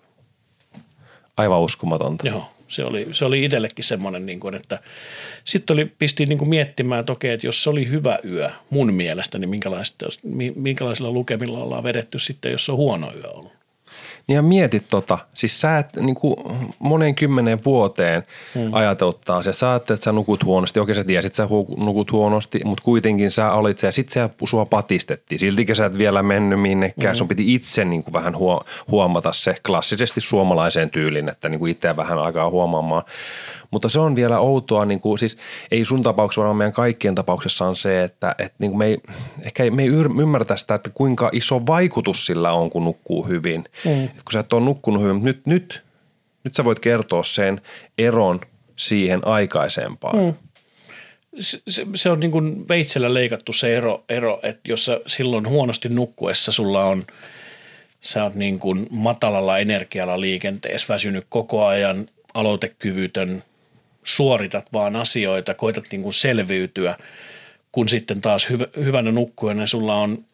Aivan 1.36 1.60
uskomatonta. 1.60 2.26
Joo, 2.26 2.52
se 2.70 2.84
oli, 2.84 3.08
se 3.12 3.24
oli 3.24 3.44
itsellekin 3.44 3.84
semmoinen, 3.84 4.26
niin 4.26 4.40
kuin, 4.40 4.54
että 4.54 4.78
sitten 5.44 5.74
oli, 5.74 5.84
pistiin 5.84 6.28
niin 6.28 6.38
kuin 6.38 6.48
miettimään, 6.48 7.00
että 7.00 7.12
okei, 7.12 7.32
että 7.32 7.46
jos 7.46 7.62
se 7.62 7.70
oli 7.70 7.88
hyvä 7.88 8.18
yö 8.24 8.50
mun 8.70 8.94
mielestä, 8.94 9.38
niin 9.38 9.50
minkälaisilla 10.56 11.10
lukemilla 11.10 11.58
ollaan 11.58 11.84
vedetty 11.84 12.18
sitten, 12.18 12.52
jos 12.52 12.64
se 12.64 12.72
on 12.72 12.78
huono 12.78 13.12
yö 13.14 13.30
ollut. 13.30 13.59
Niin 14.30 14.36
ja 14.36 14.42
mietit 14.42 14.84
tota, 14.88 15.18
siis 15.34 15.60
sä 15.60 15.78
et 15.78 15.96
niin 15.96 16.14
kuin 16.14 16.36
monen 16.78 17.14
kymmenen 17.14 17.64
vuoteen 17.64 18.22
hmm. 18.54 18.74
ajateluttaa 18.74 19.42
se. 19.42 19.52
Sä 19.52 19.74
että 19.74 19.96
sä 19.96 20.12
nukut 20.12 20.44
huonosti, 20.44 20.80
okei 20.80 20.94
sä 20.94 21.04
tiesit, 21.04 21.34
sä 21.34 21.48
nukut 21.76 22.12
huonosti, 22.12 22.60
mutta 22.64 22.84
kuitenkin 22.84 23.30
sä 23.30 23.52
olit 23.52 23.78
se 23.78 23.86
ja 23.86 23.92
sit 23.92 24.08
sä 24.08 24.30
sua 24.44 24.64
patistettiin. 24.64 25.38
Siltikin 25.38 25.76
sä 25.76 25.86
et 25.86 25.98
vielä 25.98 26.22
mennyt 26.22 26.60
minnekään, 26.60 27.12
hmm. 27.12 27.18
sun 27.18 27.28
piti 27.28 27.54
itse 27.54 27.84
niin 27.84 28.02
kuin 28.02 28.12
vähän 28.12 28.34
huomata 28.90 29.32
se 29.32 29.54
klassisesti 29.66 30.20
suomalaiseen 30.20 30.90
tyylin, 30.90 31.28
että 31.28 31.48
niin 31.48 31.58
kuin 31.58 31.72
itseä 31.72 31.96
vähän 31.96 32.18
aikaa 32.18 32.50
huomaamaan. 32.50 33.02
Mutta 33.70 33.88
se 33.88 34.00
on 34.00 34.16
vielä 34.16 34.38
outoa, 34.38 34.84
niin 34.84 35.00
kuin, 35.00 35.18
siis 35.18 35.36
ei 35.70 35.84
sun 35.84 36.02
tapauksessa, 36.02 36.42
vaan 36.42 36.56
meidän 36.56 36.72
kaikkien 36.72 37.14
tapauksessa 37.14 37.66
on 37.66 37.76
se, 37.76 38.02
että, 38.02 38.34
että 38.38 38.54
niin 38.58 38.70
kuin 38.70 38.78
me 38.78 38.86
ei, 38.86 38.98
ehkä 39.42 39.70
me 39.70 39.82
ei 39.82 39.88
ymmärtä 40.20 40.56
sitä, 40.56 40.74
että 40.74 40.90
kuinka 40.90 41.30
iso 41.32 41.60
vaikutus 41.66 42.26
sillä 42.26 42.52
on, 42.52 42.70
kun 42.70 42.84
nukkuu 42.84 43.28
hyvin. 43.28 43.64
Mm. 43.84 44.04
Että 44.04 44.22
kun 44.24 44.32
sä 44.32 44.40
et 44.40 44.52
ole 44.52 44.64
nukkunut 44.64 45.02
hyvin, 45.02 45.16
mutta 45.16 45.26
nyt, 45.26 45.46
nyt, 45.46 45.82
nyt 46.44 46.54
sä 46.54 46.64
voit 46.64 46.78
kertoa 46.78 47.22
sen 47.22 47.60
eron 47.98 48.40
siihen 48.76 49.26
aikaisempaan. 49.26 50.18
Mm. 50.18 50.34
Se, 51.38 51.58
se, 51.68 51.86
se 51.94 52.10
on 52.10 52.20
niin 52.20 52.30
kuin 52.30 52.68
veitsellä 52.68 53.14
leikattu 53.14 53.52
se 53.52 53.76
ero, 53.76 54.04
ero, 54.08 54.40
että 54.42 54.60
jos 54.68 54.84
sä 54.84 55.00
silloin 55.06 55.48
huonosti 55.48 55.88
nukkuessa 55.88 56.52
sulla 56.52 56.84
on, 56.84 57.04
sä 58.00 58.24
oot 58.24 58.34
niin 58.34 58.58
kuin 58.58 58.86
matalalla 58.90 59.58
energialla 59.58 60.20
liikenteessä, 60.20 60.94
väsynyt 60.94 61.26
koko 61.28 61.66
ajan, 61.66 62.06
aloitekyvytön, 62.34 63.42
suoritat 64.04 64.72
vaan 64.72 64.96
asioita, 64.96 65.54
koetat 65.54 65.84
niin 65.90 66.02
kuin 66.02 66.14
selviytyä, 66.14 66.96
kun 67.72 67.88
sitten 67.88 68.20
taas 68.20 68.48
hyv- 68.50 68.84
hyvänä 68.84 69.12
nukkujana 69.12 69.66
sulla 69.66 69.94
on 69.94 70.24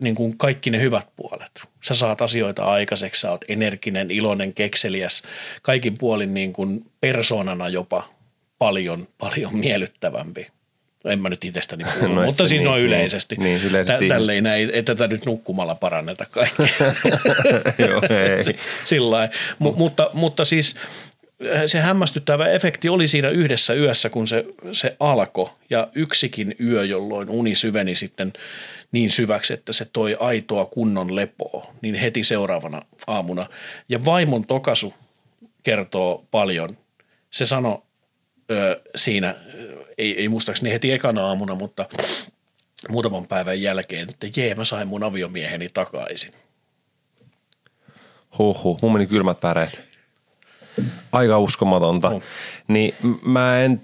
niin 0.00 0.14
kuin 0.14 0.38
kaikki 0.38 0.70
ne 0.70 0.80
hyvät 0.80 1.06
puolet. 1.16 1.68
Sä 1.84 1.94
saat 1.94 2.22
asioita 2.22 2.64
aikaiseksi, 2.64 3.20
sä 3.20 3.30
oot 3.30 3.44
energinen, 3.48 4.10
iloinen, 4.10 4.54
kekseliäs, 4.54 5.22
kaikin 5.62 5.98
puolin 5.98 6.34
niin 6.34 6.52
kuin 6.52 6.84
persoonana 7.00 7.68
jopa 7.68 8.08
paljon, 8.58 9.06
paljon 9.18 9.56
miellyttävämpi. 9.56 10.46
En 11.04 11.20
mä 11.20 11.28
nyt 11.28 11.44
itsestäni 11.44 11.84
puhu, 12.00 12.14
no, 12.14 12.24
mutta 12.24 12.48
siinä 12.48 12.62
niin, 12.62 12.70
on 12.70 12.80
yleisesti. 12.80 13.36
Niin, 13.36 13.44
niin 13.44 13.62
yleisesti 13.62 14.08
Tä, 14.08 14.14
tälleen 14.14 14.44
näin, 14.44 14.70
ei 14.70 14.82
tätä 14.82 15.08
nyt 15.08 15.26
nukkumalla 15.26 15.74
paranneta 15.74 16.26
kaikkea. 16.30 16.66
Joo, 17.88 18.02
ei. 18.02 18.58
Sillä 18.84 19.28
M- 19.58 19.76
mutta, 19.76 20.10
mutta 20.12 20.44
siis 20.44 20.76
se 21.66 21.80
hämmästyttävä 21.80 22.48
efekti 22.48 22.88
oli 22.88 23.08
siinä 23.08 23.28
yhdessä 23.28 23.74
yössä, 23.74 24.10
kun 24.10 24.28
se, 24.28 24.44
se 24.72 24.96
alkoi 25.00 25.50
ja 25.70 25.88
yksikin 25.94 26.54
yö, 26.60 26.84
jolloin 26.84 27.30
uni 27.30 27.54
syveni 27.54 27.94
sitten 27.94 28.32
niin 28.92 29.10
syväksi, 29.10 29.52
että 29.52 29.72
se 29.72 29.86
toi 29.92 30.16
aitoa 30.20 30.64
kunnon 30.64 31.16
lepoa, 31.16 31.74
niin 31.82 31.94
heti 31.94 32.24
seuraavana 32.24 32.82
aamuna. 33.06 33.46
Ja 33.88 34.04
vaimon 34.04 34.46
tokasu 34.46 34.94
kertoo 35.62 36.24
paljon. 36.30 36.76
Se 37.30 37.46
sanoi 37.46 37.82
ö, 38.50 38.80
siinä, 38.96 39.34
ei, 39.98 40.20
ei 40.20 40.28
muistaakseni 40.28 40.72
heti 40.72 40.92
ekana 40.92 41.26
aamuna, 41.26 41.54
mutta 41.54 41.86
muutaman 42.88 43.26
päivän 43.26 43.62
jälkeen, 43.62 44.08
että 44.08 44.40
jee, 44.40 44.54
mä 44.54 44.64
sain 44.64 44.88
mun 44.88 45.04
aviomieheni 45.04 45.68
takaisin. 45.68 46.32
Huhhuh, 48.38 48.78
mun 48.82 48.92
meni 48.92 49.06
kylmät 49.06 49.42
väreet 49.42 49.91
aika 51.12 51.38
uskomatonta. 51.38 52.10
Mm. 52.10 52.20
Niin 52.68 52.94
mä 53.22 53.60
en 53.60 53.80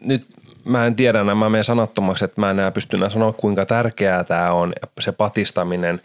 nyt 0.00 0.26
mä 0.64 0.86
en 0.86 0.94
tiedä, 0.94 1.24
mä 1.24 1.50
menen 1.50 1.64
sanattomaksi, 1.64 2.24
että 2.24 2.40
mä 2.40 2.50
en 2.50 2.58
enää 2.58 2.70
pysty 2.70 2.96
enää 2.96 3.08
sanoa, 3.08 3.32
kuinka 3.32 3.66
tärkeää 3.66 4.24
tämä 4.24 4.50
on, 4.50 4.72
se 5.00 5.12
patistaminen. 5.12 6.00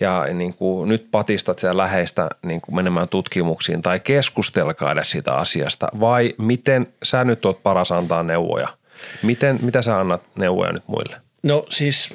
Ja 0.00 0.26
niin 0.34 0.54
kuin, 0.54 0.88
nyt 0.88 1.08
patistat 1.10 1.58
siellä 1.58 1.82
läheistä 1.82 2.28
niin 2.42 2.60
kuin 2.60 2.76
menemään 2.76 3.08
tutkimuksiin 3.08 3.82
tai 3.82 4.00
keskustelkaa 4.00 4.92
edes 4.92 5.10
siitä 5.10 5.34
asiasta. 5.34 5.88
Vai 6.00 6.34
miten 6.38 6.86
sä 7.02 7.24
nyt 7.24 7.44
oot 7.44 7.62
paras 7.62 7.92
antaa 7.92 8.22
neuvoja? 8.22 8.68
Miten, 9.22 9.58
mitä 9.62 9.82
sä 9.82 9.98
annat 9.98 10.22
neuvoja 10.36 10.72
nyt 10.72 10.88
muille? 10.88 11.16
No 11.42 11.66
siis 11.70 12.14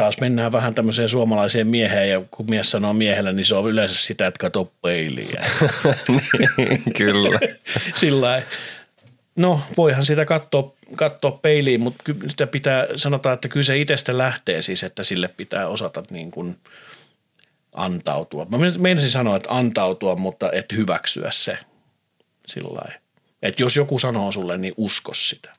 taas 0.00 0.20
mennään 0.20 0.52
vähän 0.52 0.74
tämmöiseen 0.74 1.08
suomalaiseen 1.08 1.66
mieheen 1.66 2.10
ja 2.10 2.22
kun 2.30 2.50
mies 2.50 2.70
sanoo 2.70 2.92
miehelle, 2.92 3.32
niin 3.32 3.44
se 3.44 3.54
on 3.54 3.70
yleensä 3.70 3.94
sitä, 3.94 4.26
että 4.26 4.38
kato 4.38 4.72
peiliä. 4.82 5.44
niin, 6.56 6.82
kyllä. 6.96 7.38
Sillä 8.00 8.42
No 9.36 9.60
voihan 9.76 10.04
sitä 10.04 10.24
katsoa, 10.24 10.74
katsoa 10.96 11.30
peiliin, 11.30 11.80
mutta 11.80 12.04
sitä 12.28 12.46
pitää, 12.46 12.86
sanotaan, 12.96 13.34
että 13.34 13.48
kyllä 13.48 13.64
se 13.64 13.78
itsestä 13.78 14.18
lähtee 14.18 14.62
siis, 14.62 14.82
että 14.82 15.02
sille 15.02 15.28
pitää 15.28 15.68
osata 15.68 16.02
niin 16.10 16.30
kuin 16.30 16.56
antautua. 17.72 18.44
Mä 18.50 18.58
menisin 18.78 19.10
sanoa, 19.10 19.36
että 19.36 19.48
antautua, 19.50 20.16
mutta 20.16 20.52
et 20.52 20.72
hyväksyä 20.72 21.28
se 21.32 21.58
sillä 22.46 22.92
Että 23.42 23.62
jos 23.62 23.76
joku 23.76 23.98
sanoo 23.98 24.32
sulle, 24.32 24.58
niin 24.58 24.74
usko 24.76 25.14
sitä. 25.14 25.52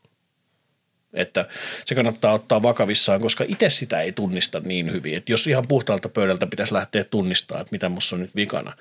Että 1.14 1.46
se 1.86 1.96
kannattaa 1.96 2.34
ottaa 2.34 2.64
vakavissaan, 2.64 3.22
koska 3.22 3.46
itse 3.48 3.70
sitä 3.70 4.02
ei 4.02 4.12
tunnista 4.12 4.60
niin 4.60 4.92
hyvin. 4.92 5.18
Että 5.18 5.32
jos 5.32 5.48
ihan 5.48 5.68
puhtaalta 5.68 6.10
pöydältä 6.10 6.48
pitäisi 6.48 6.74
lähteä 6.74 7.04
tunnistamaan, 7.04 7.62
että 7.62 7.72
mitä 7.72 7.90
musta 7.90 8.16
on 8.16 8.22
nyt 8.22 8.36
vikana, 8.36 8.74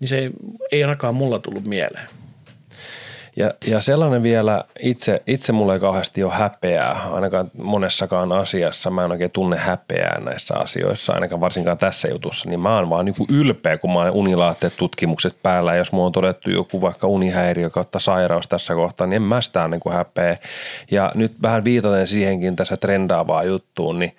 niin 0.00 0.08
se 0.08 0.18
ei, 0.18 0.30
ei 0.72 0.84
ainakaan 0.84 1.14
mulla 1.14 1.38
tullut 1.38 1.64
mieleen. 1.64 2.08
Ja, 3.36 3.50
ja 3.66 3.80
sellainen 3.80 4.22
vielä, 4.22 4.64
itse, 4.80 5.22
itse 5.26 5.52
mulle 5.52 5.74
ei 5.74 5.80
kauheasti 5.80 6.24
ole 6.24 6.32
häpeää, 6.32 7.00
ainakaan 7.12 7.50
monessakaan 7.62 8.32
asiassa. 8.32 8.90
Mä 8.90 9.04
en 9.04 9.10
oikein 9.10 9.30
tunne 9.30 9.56
häpeää 9.56 10.20
näissä 10.20 10.54
asioissa, 10.54 11.12
ainakaan 11.12 11.40
varsinkaan 11.40 11.78
tässä 11.78 12.08
jutussa. 12.08 12.48
Niin 12.48 12.60
mä 12.60 12.76
oon 12.76 12.90
vaan 12.90 13.04
niin 13.04 13.14
ylpeä, 13.28 13.78
kun 13.78 13.92
mä 13.92 13.98
oon 13.98 14.10
unilaatteet 14.10 14.72
tutkimukset 14.76 15.36
päällä. 15.42 15.76
Jos 15.76 15.92
mulla 15.92 16.06
on 16.06 16.12
todettu 16.12 16.50
joku 16.50 16.80
vaikka 16.80 17.06
unihäiriö 17.06 17.70
kautta 17.70 17.98
sairaus 17.98 18.48
tässä 18.48 18.74
kohtaa, 18.74 19.06
niin 19.06 19.16
en 19.16 19.22
mä 19.22 19.40
sitä 19.40 19.68
niin 19.68 19.80
kuin 19.80 19.92
häpeä. 19.92 20.36
Ja 20.90 21.12
nyt 21.14 21.42
vähän 21.42 21.64
viitaten 21.64 22.06
siihenkin 22.06 22.56
tässä 22.56 22.76
trendaavaa 22.76 23.44
juttuun, 23.44 23.98
niin 23.98 24.16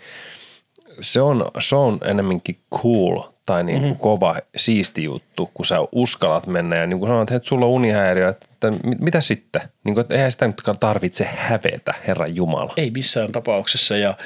se 1.02 1.21
on, 1.21 1.45
se 1.60 1.76
on 1.76 2.00
enemmänkin 2.06 2.60
cool 2.76 3.21
tai 3.51 3.63
niin 3.63 3.79
kuin 3.79 3.89
mm-hmm. 3.89 3.99
kova, 3.99 4.35
siisti 4.57 5.03
juttu, 5.03 5.51
kun 5.53 5.65
sä 5.65 5.75
uskallat 5.91 6.47
mennä 6.47 6.75
ja 6.75 6.87
niin 6.87 6.99
kuin 6.99 7.07
sanoit, 7.07 7.31
että 7.31 7.49
sulla 7.49 7.65
on 7.65 7.71
unihäiriö, 7.71 8.29
että 8.29 8.73
mitä 8.99 9.21
sitten? 9.21 9.61
Niin 9.83 9.93
kuin, 9.93 10.01
että 10.01 10.15
eihän 10.15 10.31
sitä 10.31 10.47
nyt 10.47 10.61
tarvitse 10.79 11.29
hävetä, 11.35 11.93
Herran 12.07 12.35
Jumala. 12.35 12.73
Ei 12.77 12.91
missään 12.91 13.31
tapauksessa 13.31 13.97
ja, 13.97 14.17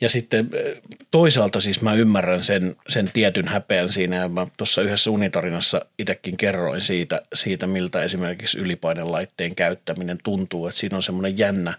ja 0.00 0.08
sitten 0.08 0.50
toisaalta 1.10 1.60
siis 1.60 1.82
mä 1.82 1.94
ymmärrän 1.94 2.42
sen, 2.42 2.76
sen 2.88 3.10
tietyn 3.12 3.48
häpeän 3.48 3.88
siinä 3.88 4.16
ja 4.16 4.28
mä 4.28 4.46
tuossa 4.56 4.82
yhdessä 4.82 5.10
unitarinassa 5.10 5.86
itsekin 5.98 6.36
kerroin 6.36 6.80
siitä, 6.80 7.22
siitä, 7.34 7.66
miltä 7.66 8.02
esimerkiksi 8.02 8.58
ylipainelaitteen 8.58 9.54
käyttäminen 9.54 10.18
tuntuu, 10.24 10.66
että 10.66 10.80
siinä 10.80 10.96
on 10.96 11.02
semmoinen 11.02 11.38
jännä 11.38 11.74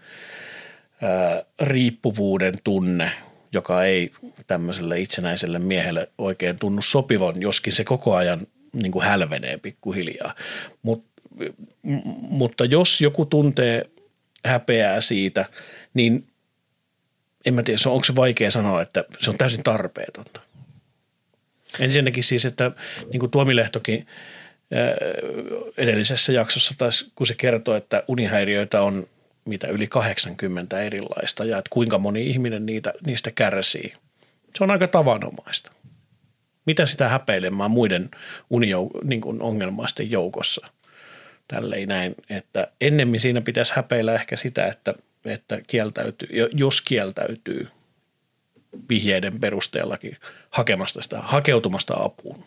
ää, 1.02 1.42
riippuvuuden 1.60 2.54
tunne– 2.64 3.10
joka 3.56 3.84
ei 3.84 4.12
tämmöiselle 4.46 5.00
itsenäiselle 5.00 5.58
miehelle 5.58 6.08
oikein 6.18 6.58
tunnu 6.58 6.82
sopivan, 6.82 7.40
joskin 7.40 7.72
se 7.72 7.84
koko 7.84 8.14
ajan 8.14 8.46
niin 8.72 8.92
kuin 8.92 9.04
hälvenee 9.04 9.56
pikkuhiljaa. 9.56 10.34
Mut, 10.82 11.04
mutta 12.20 12.64
jos 12.64 13.00
joku 13.00 13.26
tuntee 13.26 13.90
häpeää 14.44 15.00
siitä, 15.00 15.44
niin 15.94 16.26
en 17.44 17.54
mä 17.54 17.62
tiedä, 17.62 17.90
onko 17.90 18.04
se 18.04 18.16
vaikea 18.16 18.50
sanoa, 18.50 18.82
että 18.82 19.04
se 19.20 19.30
on 19.30 19.38
täysin 19.38 19.62
tarpeetonta. 19.62 20.40
Ensinnäkin 21.80 22.22
siis, 22.22 22.44
että 22.44 22.70
niin 23.12 23.20
kuin 23.20 23.30
Tuomilehtokin 23.30 24.06
edellisessä 25.76 26.32
jaksossa 26.32 26.74
taas, 26.78 27.10
kun 27.14 27.26
se 27.26 27.34
kertoo, 27.34 27.74
että 27.74 28.04
unihäiriöitä 28.08 28.82
on 28.82 29.06
mitä 29.46 29.66
yli 29.66 29.86
80 29.86 30.80
erilaista 30.80 31.44
ja 31.44 31.58
että 31.58 31.70
kuinka 31.70 31.98
moni 31.98 32.26
ihminen 32.26 32.66
niitä, 32.66 32.92
niistä 33.06 33.30
kärsii. 33.30 33.92
Se 34.58 34.64
on 34.64 34.70
aika 34.70 34.86
tavanomaista. 34.86 35.72
Mitä 36.66 36.86
sitä 36.86 37.08
häpeilemään 37.08 37.70
muiden 37.70 38.10
unijou- 38.50 39.00
niin 39.04 39.20
kuin 39.20 39.42
ongelmaisten 39.42 40.10
joukossa? 40.10 40.66
Tälleen 41.48 41.88
näin, 41.88 42.14
että 42.30 42.66
ennemmin 42.80 43.20
siinä 43.20 43.40
pitäisi 43.40 43.72
häpeillä 43.76 44.14
ehkä 44.14 44.36
sitä, 44.36 44.66
että, 44.66 44.94
että 45.24 45.60
kieltäytyy, 45.66 46.28
jos 46.52 46.80
kieltäytyy 46.80 47.68
vihjeiden 48.88 49.40
perusteellakin 49.40 50.16
hakemasta 50.56 51.02
sitä, 51.02 51.18
hakeutumasta 51.20 51.94
apuun. 51.98 52.44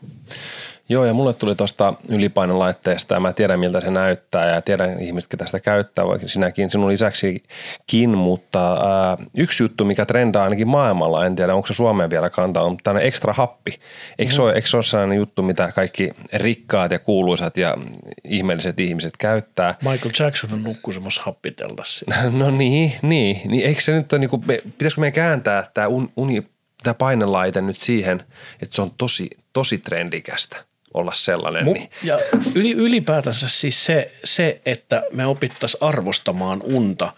Joo, 0.91 1.05
ja 1.05 1.13
mulle 1.13 1.33
tuli 1.33 1.55
tuosta 1.55 1.93
ylipainolaitteesta 2.07 3.13
ja 3.13 3.19
mä 3.19 3.33
tiedän 3.33 3.59
miltä 3.59 3.81
se 3.81 3.91
näyttää 3.91 4.53
ja 4.53 4.61
tiedän 4.61 4.99
ihmiset, 4.99 5.29
ketä 5.29 5.45
sitä 5.45 5.59
käyttää, 5.59 6.07
vaikka 6.07 6.27
sinäkin 6.27 6.69
sinun 6.69 6.89
lisäksikin, 6.89 8.17
mutta 8.17 8.73
ää, 8.73 9.17
yksi 9.37 9.63
juttu, 9.63 9.85
mikä 9.85 10.05
trendaa 10.05 10.43
ainakin 10.43 10.67
maailmalla, 10.67 11.25
en 11.25 11.35
tiedä 11.35 11.55
onko 11.55 11.67
se 11.67 11.73
Suomeen 11.73 12.09
vielä 12.09 12.29
kantaa, 12.29 12.63
on 12.63 12.77
tämmöinen 12.83 13.07
ekstra 13.07 13.33
happi. 13.33 13.79
Eikö, 14.19 14.31
mm. 14.31 14.35
se 14.35 14.41
ole, 14.41 14.53
eikö 14.53 14.67
se 14.67 14.77
ole 14.77 14.83
sellainen 14.83 15.17
juttu, 15.17 15.43
mitä 15.43 15.71
kaikki 15.71 16.11
rikkaat 16.33 16.91
ja 16.91 16.99
kuuluisat 16.99 17.57
ja 17.57 17.75
ihmeelliset 18.23 18.79
ihmiset 18.79 19.17
käyttää? 19.17 19.75
Michael 19.81 20.11
Jackson 20.19 20.53
on 20.53 20.63
nukku 20.63 20.91
semmoisessa 20.91 21.23
happiteltassa. 21.25 22.05
no 22.39 22.51
niin, 22.51 22.93
niin, 23.01 23.41
niin. 23.45 23.67
Eikö 23.67 23.81
se 23.81 23.91
nyt 23.91 24.13
ole, 24.13 24.19
niin 24.19 24.29
kuin, 24.29 24.41
pitäisikö 24.41 25.01
meidän 25.01 25.13
kääntää 25.13 25.69
tämä 25.73 25.87
uni, 26.15 26.47
tämä 26.83 26.93
painelaite 26.93 27.61
nyt 27.61 27.77
siihen, 27.77 28.23
että 28.61 28.75
se 28.75 28.81
on 28.81 28.91
tosi, 28.97 29.29
tosi 29.53 29.77
trendikästä 29.77 30.65
olla 30.93 31.13
sellainen. 31.13 31.65
Mu- 31.65 31.73
niin. 31.73 31.89
Ja 32.03 32.19
yli, 32.55 32.71
ylipäätänsä 32.71 33.49
siis 33.49 33.85
se, 33.85 34.11
se, 34.23 34.61
että 34.65 35.03
me 35.13 35.25
opittaisiin 35.25 35.83
arvostamaan 35.83 36.61
unta 36.63 37.13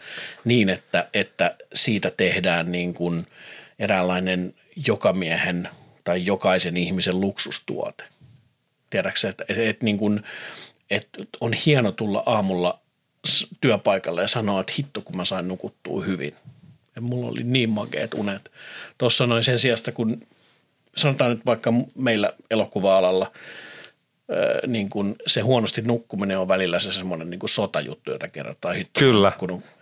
niin, 0.46 0.70
että, 0.70 1.10
että 1.14 1.56
siitä 1.74 2.12
tehdään 2.18 2.72
niin 2.72 2.94
kuin 2.94 3.28
eräänlainen 3.80 4.54
jokamiehen 4.88 5.70
tai 6.04 6.26
jokaisen 6.26 6.78
ihmisen 6.78 7.22
luksustuote. 7.22 8.04
Tiedätkö, 8.90 9.30
että, 9.30 9.46
että, 9.50 9.64
että, 9.64 9.86
niin 9.86 9.98
kuin, 9.98 10.24
että 10.90 11.24
on 11.40 11.54
hieno 11.54 11.92
tulla 11.92 12.24
aamulla 12.26 12.80
työpaikalle 13.62 14.22
ja 14.22 14.28
sanoa, 14.28 14.62
että 14.62 14.74
hitto 14.78 15.02
kun 15.02 15.18
mä 15.18 15.26
sain 15.26 15.48
nukuttua 15.48 16.04
hyvin. 16.04 16.36
Ja 16.96 17.02
mulla 17.02 17.28
oli 17.28 17.44
niin 17.44 17.70
makeet 17.70 18.14
unet. 18.14 18.52
Tuossa 18.98 19.28
noin 19.28 19.44
sen 19.44 19.60
sijasta, 19.60 19.92
kun 19.92 20.20
sanotaan 20.96 21.32
nyt 21.32 21.46
vaikka 21.46 21.74
meillä 21.96 22.30
elokuva-alalla 22.52 23.32
niin 24.68 24.90
kuin 24.90 25.16
se 25.28 25.42
huonosti 25.42 25.82
nukkuminen 25.82 26.40
on 26.40 26.48
välillä 26.48 26.80
se 26.80 26.92
semmoinen 26.92 27.30
niin 27.30 27.40
kuin 27.40 27.50
sotajuttu, 27.50 28.12
jota 28.12 28.28
kerrotaan 28.28 28.76
hitto. 28.76 29.00
Kyllä. 29.00 29.32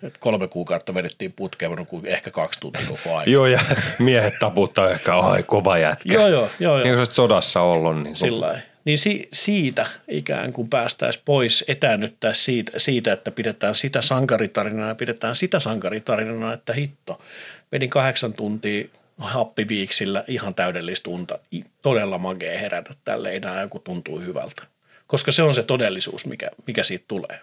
Että 0.03 0.19
kolme 0.19 0.47
kuukautta 0.47 0.93
vedettiin 0.93 1.33
putkeen, 1.33 1.85
kuin 1.85 2.05
ehkä 2.05 2.31
kaksi 2.31 2.59
tuntia 2.59 2.81
koko 2.87 3.15
ajan. 3.17 3.31
joo, 3.31 3.45
ja 3.45 3.59
miehet 3.99 4.33
taputtaa 4.39 4.89
ehkä, 4.89 5.15
ai 5.19 5.43
kova 5.43 5.77
jätkä. 5.77 6.13
joo, 6.13 6.27
joo, 6.27 6.49
joo. 6.59 6.77
joo. 6.77 6.83
Niin 6.83 6.95
kuin 6.95 7.05
sodassa 7.05 7.61
ollut. 7.61 7.95
Niin 7.95 8.03
kuin. 8.03 8.15
Sillä 8.15 8.59
niin 8.89 8.97
si- 8.97 9.27
siitä 9.33 9.85
ikään 10.07 10.53
kuin 10.53 10.69
päästäisiin 10.69 11.23
pois, 11.25 11.65
etäännyttää 11.67 12.33
siitä, 12.33 12.71
siitä, 12.77 13.13
että 13.13 13.31
pidetään 13.31 13.75
sitä 13.75 14.01
sankaritarinaa 14.01 14.87
ja 14.87 14.95
pidetään 14.95 15.35
sitä 15.35 15.59
sankaritarinaa, 15.59 16.53
että 16.53 16.73
hitto, 16.73 17.21
vedin 17.71 17.89
kahdeksan 17.89 18.33
tuntia 18.33 18.87
happiviiksillä 19.17 20.23
ihan 20.27 20.55
täydellistä 20.55 21.09
unta. 21.09 21.39
Todella 21.81 22.17
magee 22.17 22.61
herätä 22.61 22.93
tälle 23.05 23.35
enää, 23.35 23.67
kun 23.67 23.81
tuntuu 23.81 24.19
hyvältä. 24.19 24.63
Koska 25.07 25.31
se 25.31 25.43
on 25.43 25.55
se 25.55 25.63
todellisuus, 25.63 26.25
mikä, 26.25 26.51
mikä 26.67 26.83
siitä 26.83 27.05
tulee. 27.07 27.41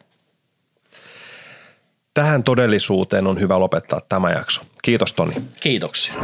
Tähän 2.14 2.44
todellisuuteen 2.44 3.26
on 3.26 3.40
hyvä 3.40 3.60
lopettaa 3.60 4.00
tämä 4.08 4.30
jakso. 4.30 4.62
Kiitos 4.82 5.12
Toni. 5.12 5.34
Kiitoksia. 5.60 6.14